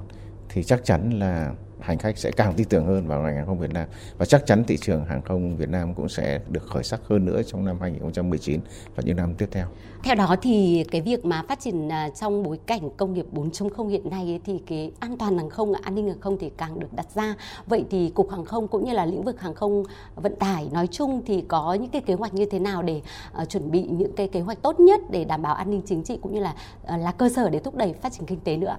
thì 0.49 0.63
chắc 0.63 0.85
chắn 0.85 1.19
là 1.19 1.53
hành 1.79 1.97
khách 1.97 2.17
sẽ 2.17 2.31
càng 2.31 2.53
tin 2.53 2.67
tưởng 2.67 2.85
hơn 2.85 3.07
vào 3.07 3.21
ngành 3.21 3.35
hàng 3.35 3.45
không 3.45 3.59
Việt 3.59 3.73
Nam 3.73 3.87
và 4.17 4.25
chắc 4.25 4.45
chắn 4.45 4.63
thị 4.63 4.77
trường 4.77 5.05
hàng 5.05 5.21
không 5.21 5.57
Việt 5.57 5.69
Nam 5.69 5.93
cũng 5.93 6.09
sẽ 6.09 6.39
được 6.49 6.63
khởi 6.67 6.83
sắc 6.83 7.01
hơn 7.03 7.25
nữa 7.25 7.41
trong 7.43 7.65
năm 7.65 7.77
2019 7.81 8.59
và 8.95 9.03
những 9.05 9.17
năm 9.17 9.35
tiếp 9.37 9.47
theo. 9.51 9.67
Theo 10.03 10.15
đó 10.15 10.35
thì 10.41 10.85
cái 10.91 11.01
việc 11.01 11.25
mà 11.25 11.43
phát 11.47 11.59
triển 11.59 11.89
à, 11.89 12.09
trong 12.09 12.43
bối 12.43 12.59
cảnh 12.65 12.89
công 12.97 13.13
nghiệp 13.13 13.25
4.0 13.33 13.87
hiện 13.87 14.09
nay 14.09 14.23
ấy, 14.23 14.39
thì 14.45 14.61
cái 14.67 14.91
an 14.99 15.17
toàn 15.17 15.37
hàng 15.37 15.49
không, 15.49 15.73
an 15.73 15.95
ninh 15.95 16.07
hàng 16.07 16.19
không 16.19 16.37
thì 16.37 16.51
càng 16.57 16.79
được 16.79 16.93
đặt 16.93 17.07
ra. 17.15 17.35
Vậy 17.65 17.85
thì 17.89 18.09
cục 18.09 18.31
hàng 18.31 18.45
không 18.45 18.67
cũng 18.67 18.85
như 18.85 18.93
là 18.93 19.05
lĩnh 19.05 19.23
vực 19.23 19.41
hàng 19.41 19.53
không 19.53 19.83
vận 20.15 20.35
tải 20.35 20.69
nói 20.71 20.87
chung 20.87 21.21
thì 21.25 21.43
có 21.47 21.73
những 21.73 21.89
cái 21.89 22.01
kế 22.01 22.13
hoạch 22.13 22.33
như 22.33 22.45
thế 22.45 22.59
nào 22.59 22.81
để 22.81 23.01
uh, 23.41 23.49
chuẩn 23.49 23.71
bị 23.71 23.83
những 23.83 24.11
cái 24.15 24.27
kế 24.27 24.39
hoạch 24.39 24.61
tốt 24.61 24.79
nhất 24.79 24.99
để 25.11 25.25
đảm 25.25 25.41
bảo 25.41 25.53
an 25.55 25.71
ninh 25.71 25.81
chính 25.85 26.03
trị 26.03 26.19
cũng 26.21 26.33
như 26.33 26.39
là 26.39 26.55
uh, 26.83 26.99
là 26.99 27.11
cơ 27.11 27.29
sở 27.29 27.49
để 27.49 27.59
thúc 27.59 27.75
đẩy 27.75 27.93
phát 27.93 28.13
triển 28.13 28.25
kinh 28.25 28.39
tế 28.39 28.57
nữa? 28.57 28.77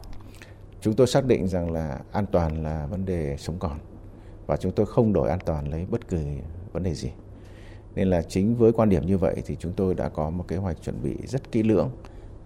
Chúng 0.80 0.94
tôi 0.94 1.06
xác 1.06 1.24
định 1.24 1.48
rằng 1.48 1.70
là 1.70 2.00
an 2.12 2.26
toàn 2.32 2.62
là 2.62 2.86
vấn 2.86 3.04
đề 3.06 3.36
sống 3.38 3.58
còn 3.58 3.78
và 4.46 4.56
chúng 4.56 4.72
tôi 4.72 4.86
không 4.86 5.12
đổi 5.12 5.28
an 5.28 5.38
toàn 5.46 5.70
lấy 5.70 5.86
bất 5.90 6.08
cứ 6.08 6.18
vấn 6.72 6.82
đề 6.82 6.94
gì. 6.94 7.10
Nên 7.94 8.08
là 8.08 8.22
chính 8.22 8.56
với 8.56 8.72
quan 8.72 8.88
điểm 8.88 9.06
như 9.06 9.18
vậy 9.18 9.42
thì 9.46 9.56
chúng 9.60 9.72
tôi 9.72 9.94
đã 9.94 10.08
có 10.08 10.30
một 10.30 10.44
kế 10.48 10.56
hoạch 10.56 10.82
chuẩn 10.82 11.02
bị 11.02 11.16
rất 11.26 11.52
kỹ 11.52 11.62
lưỡng 11.62 11.90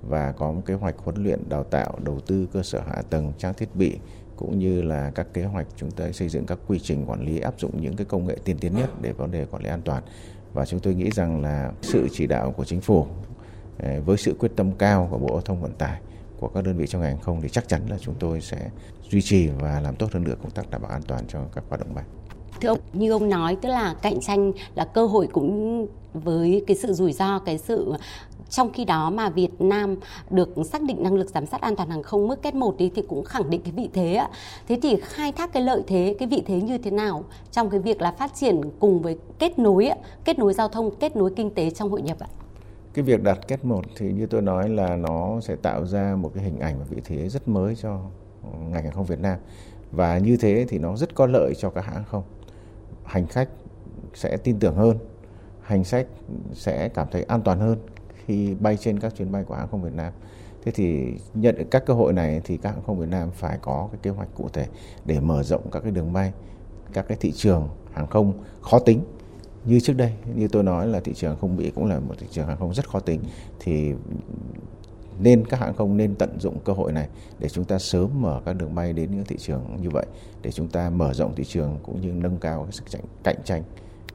và 0.02 0.32
có 0.32 0.52
một 0.52 0.62
kế 0.66 0.74
hoạch 0.74 0.98
huấn 0.98 1.24
luyện, 1.24 1.48
đào 1.48 1.64
tạo, 1.64 1.98
đầu 2.04 2.20
tư 2.20 2.46
cơ 2.52 2.62
sở 2.62 2.80
hạ 2.80 3.02
tầng, 3.10 3.32
trang 3.38 3.54
thiết 3.54 3.76
bị 3.76 3.98
cũng 4.36 4.58
như 4.58 4.82
là 4.82 5.10
các 5.14 5.26
kế 5.34 5.44
hoạch 5.44 5.66
chúng 5.76 5.90
tôi 5.90 6.12
xây 6.12 6.28
dựng 6.28 6.46
các 6.46 6.58
quy 6.66 6.78
trình 6.78 7.06
quản 7.06 7.24
lý 7.24 7.40
áp 7.40 7.54
dụng 7.58 7.80
những 7.80 7.96
cái 7.96 8.04
công 8.04 8.26
nghệ 8.26 8.36
tiên 8.44 8.56
tiến 8.60 8.76
nhất 8.76 8.90
để 9.00 9.12
vấn 9.12 9.30
đề 9.30 9.44
quản 9.44 9.62
lý 9.62 9.68
an 9.68 9.82
toàn 9.84 10.02
và 10.52 10.66
chúng 10.66 10.80
tôi 10.80 10.94
nghĩ 10.94 11.10
rằng 11.10 11.42
là 11.42 11.72
sự 11.82 12.08
chỉ 12.12 12.26
đạo 12.26 12.52
của 12.56 12.64
chính 12.64 12.80
phủ 12.80 13.06
eh, 13.78 14.04
với 14.06 14.16
sự 14.16 14.34
quyết 14.38 14.50
tâm 14.56 14.72
cao 14.72 15.08
của 15.10 15.18
Bộ 15.18 15.28
Giao 15.28 15.40
thông 15.40 15.62
Vận 15.62 15.72
tải 15.72 16.00
của 16.42 16.48
các 16.48 16.64
đơn 16.64 16.76
vị 16.76 16.86
trong 16.86 17.02
ngành 17.02 17.10
hàng 17.10 17.20
không 17.20 17.40
thì 17.40 17.48
chắc 17.48 17.68
chắn 17.68 17.82
là 17.88 17.98
chúng 18.00 18.14
tôi 18.18 18.40
sẽ 18.40 18.70
duy 19.10 19.22
trì 19.22 19.48
và 19.48 19.80
làm 19.80 19.96
tốt 19.96 20.12
hơn 20.12 20.24
nữa 20.24 20.34
công 20.42 20.50
tác 20.50 20.70
đảm 20.70 20.82
bảo 20.82 20.90
an 20.90 21.02
toàn 21.06 21.24
cho 21.28 21.40
các 21.54 21.64
hoạt 21.68 21.80
động 21.80 21.94
bay. 21.94 22.04
Thưa 22.60 22.68
ông, 22.68 22.78
như 22.92 23.12
ông 23.12 23.28
nói 23.28 23.56
tức 23.62 23.68
là 23.68 23.94
cạnh 24.02 24.20
tranh 24.20 24.52
là 24.74 24.84
cơ 24.84 25.06
hội 25.06 25.28
cũng 25.32 25.86
với 26.14 26.64
cái 26.66 26.76
sự 26.76 26.92
rủi 26.92 27.12
ro, 27.12 27.38
cái 27.38 27.58
sự 27.58 27.92
trong 28.50 28.72
khi 28.72 28.84
đó 28.84 29.10
mà 29.10 29.30
Việt 29.30 29.60
Nam 29.60 29.96
được 30.30 30.48
xác 30.64 30.82
định 30.82 31.02
năng 31.02 31.14
lực 31.14 31.30
giám 31.30 31.46
sát 31.46 31.60
an 31.60 31.76
toàn 31.76 31.90
hàng 31.90 32.02
không 32.02 32.28
mức 32.28 32.42
kết 32.42 32.54
1 32.54 32.76
đi 32.76 32.90
thì 32.94 33.02
cũng 33.08 33.24
khẳng 33.24 33.50
định 33.50 33.60
cái 33.64 33.72
vị 33.72 33.88
thế 33.92 34.14
ạ. 34.14 34.28
Thế 34.68 34.78
thì 34.82 34.96
khai 35.02 35.32
thác 35.32 35.52
cái 35.52 35.62
lợi 35.62 35.82
thế, 35.86 36.16
cái 36.18 36.28
vị 36.28 36.42
thế 36.46 36.60
như 36.60 36.78
thế 36.78 36.90
nào 36.90 37.24
trong 37.50 37.70
cái 37.70 37.80
việc 37.80 38.02
là 38.02 38.12
phát 38.12 38.34
triển 38.34 38.60
cùng 38.80 39.02
với 39.02 39.18
kết 39.38 39.58
nối 39.58 39.90
kết 40.24 40.38
nối 40.38 40.54
giao 40.54 40.68
thông, 40.68 40.96
kết 40.96 41.16
nối 41.16 41.32
kinh 41.36 41.54
tế 41.54 41.70
trong 41.70 41.90
hội 41.90 42.02
nhập 42.02 42.18
ạ? 42.20 42.28
Cái 42.94 43.02
việc 43.04 43.22
đặt 43.22 43.38
kết 43.48 43.64
một 43.64 43.84
thì 43.96 44.12
như 44.12 44.26
tôi 44.26 44.42
nói 44.42 44.68
là 44.68 44.96
nó 44.96 45.40
sẽ 45.40 45.56
tạo 45.56 45.86
ra 45.86 46.16
một 46.16 46.30
cái 46.34 46.44
hình 46.44 46.58
ảnh 46.58 46.78
và 46.78 46.84
vị 46.88 47.00
thế 47.04 47.28
rất 47.28 47.48
mới 47.48 47.76
cho 47.76 48.00
ừ, 48.42 48.48
ngành 48.68 48.84
hàng 48.84 48.92
không 48.92 49.04
Việt 49.04 49.20
Nam. 49.20 49.38
Và 49.90 50.18
như 50.18 50.36
thế 50.36 50.66
thì 50.68 50.78
nó 50.78 50.96
rất 50.96 51.14
có 51.14 51.26
lợi 51.26 51.52
cho 51.58 51.70
các 51.70 51.84
hãng 51.84 52.04
không? 52.04 52.22
Hành 53.04 53.26
khách 53.26 53.48
sẽ 54.14 54.36
tin 54.36 54.58
tưởng 54.58 54.74
hơn, 54.74 54.98
hành 55.60 55.84
khách 55.84 56.06
sẽ 56.52 56.88
cảm 56.88 57.08
thấy 57.10 57.22
an 57.22 57.42
toàn 57.42 57.60
hơn 57.60 57.78
khi 58.24 58.54
bay 58.60 58.76
trên 58.76 59.00
các 59.00 59.14
chuyến 59.14 59.32
bay 59.32 59.44
của 59.44 59.54
hãng 59.54 59.68
không 59.68 59.82
Việt 59.82 59.94
Nam. 59.94 60.12
Thế 60.64 60.72
thì 60.74 61.12
nhận 61.34 61.54
được 61.58 61.64
các 61.70 61.86
cơ 61.86 61.94
hội 61.94 62.12
này 62.12 62.40
thì 62.44 62.56
các 62.56 62.70
hãng 62.70 62.82
không 62.86 62.98
Việt 62.98 63.08
Nam 63.08 63.30
phải 63.30 63.58
có 63.62 63.88
cái 63.92 63.98
kế 64.02 64.10
hoạch 64.10 64.28
cụ 64.34 64.48
thể 64.52 64.66
để 65.04 65.20
mở 65.20 65.42
rộng 65.42 65.70
các 65.70 65.80
cái 65.80 65.92
đường 65.92 66.12
bay, 66.12 66.32
các 66.92 67.08
cái 67.08 67.18
thị 67.20 67.32
trường 67.32 67.68
hàng 67.92 68.06
không 68.06 68.32
khó 68.60 68.78
tính 68.78 69.00
như 69.64 69.80
trước 69.80 69.92
đây 69.92 70.12
như 70.34 70.48
tôi 70.48 70.62
nói 70.62 70.86
là 70.86 71.00
thị 71.00 71.12
trường 71.14 71.30
hàng 71.30 71.40
không 71.40 71.56
Mỹ 71.56 71.70
cũng 71.74 71.86
là 71.86 72.00
một 72.00 72.14
thị 72.18 72.26
trường 72.30 72.46
hàng 72.46 72.56
không 72.58 72.74
rất 72.74 72.88
khó 72.88 73.00
tính 73.00 73.20
thì 73.60 73.92
nên 75.20 75.44
các 75.46 75.60
hãng 75.60 75.74
không 75.74 75.96
nên 75.96 76.14
tận 76.14 76.40
dụng 76.40 76.58
cơ 76.64 76.72
hội 76.72 76.92
này 76.92 77.08
để 77.38 77.48
chúng 77.48 77.64
ta 77.64 77.78
sớm 77.78 78.22
mở 78.22 78.40
các 78.44 78.52
đường 78.52 78.74
bay 78.74 78.92
đến 78.92 79.10
những 79.10 79.24
thị 79.24 79.36
trường 79.38 79.76
như 79.80 79.90
vậy 79.90 80.06
để 80.42 80.52
chúng 80.52 80.68
ta 80.68 80.90
mở 80.90 81.14
rộng 81.14 81.34
thị 81.34 81.44
trường 81.44 81.78
cũng 81.82 82.00
như 82.00 82.12
nâng 82.12 82.38
cao 82.38 82.62
cái 82.62 82.72
sức 82.72 83.00
cạnh 83.22 83.36
tranh 83.44 83.62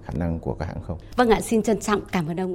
khả 0.04 0.14
năng 0.14 0.40
của 0.40 0.54
các 0.54 0.66
hãng 0.66 0.82
không. 0.84 0.98
Vâng 1.16 1.30
ạ, 1.30 1.42
xin 1.42 1.62
trân 1.62 1.80
trọng 1.80 2.02
cảm 2.12 2.28
ơn 2.28 2.40
ông. 2.40 2.54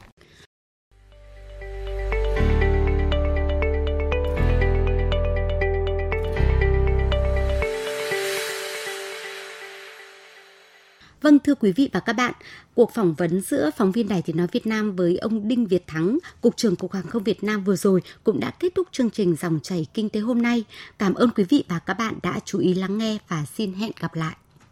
Vâng 11.23 11.39
thưa 11.39 11.55
quý 11.55 11.73
vị 11.73 11.91
và 11.93 12.01
các 12.01 12.13
bạn, 12.13 12.33
cuộc 12.75 12.95
phỏng 12.95 13.15
vấn 13.15 13.41
giữa 13.41 13.71
phóng 13.77 13.93
viên 13.93 14.09
Đài 14.09 14.23
Tiếng 14.23 14.37
Nói 14.37 14.47
Việt 14.53 14.67
Nam 14.67 14.97
với 14.97 15.17
ông 15.17 15.49
Đinh 15.49 15.67
Việt 15.67 15.87
Thắng, 15.87 16.19
Cục 16.41 16.57
trưởng 16.57 16.77
Cục 16.77 16.93
Hàng 16.93 17.07
không 17.07 17.25
Việt 17.25 17.45
Nam 17.45 17.65
vừa 17.65 17.77
rồi 17.77 18.03
cũng 18.25 18.41
đã 18.41 18.51
kết 18.51 18.75
thúc 18.75 18.89
chương 18.93 19.11
trình 19.11 19.37
Dòng 19.41 19.61
chảy 19.63 19.87
Kinh 19.95 20.09
tế 20.09 20.21
hôm 20.21 20.43
nay. 20.43 20.65
Cảm 20.99 21.15
ơn 21.15 21.31
quý 21.31 21.45
vị 21.49 21.65
và 21.69 21.79
các 21.79 21.95
bạn 21.95 22.15
đã 22.23 22.41
chú 22.45 22.59
ý 22.59 22.75
lắng 22.75 22.99
nghe 22.99 23.19
và 23.29 23.45
xin 23.55 23.73
hẹn 23.73 23.93
gặp 24.01 24.15
lại. 24.15 24.37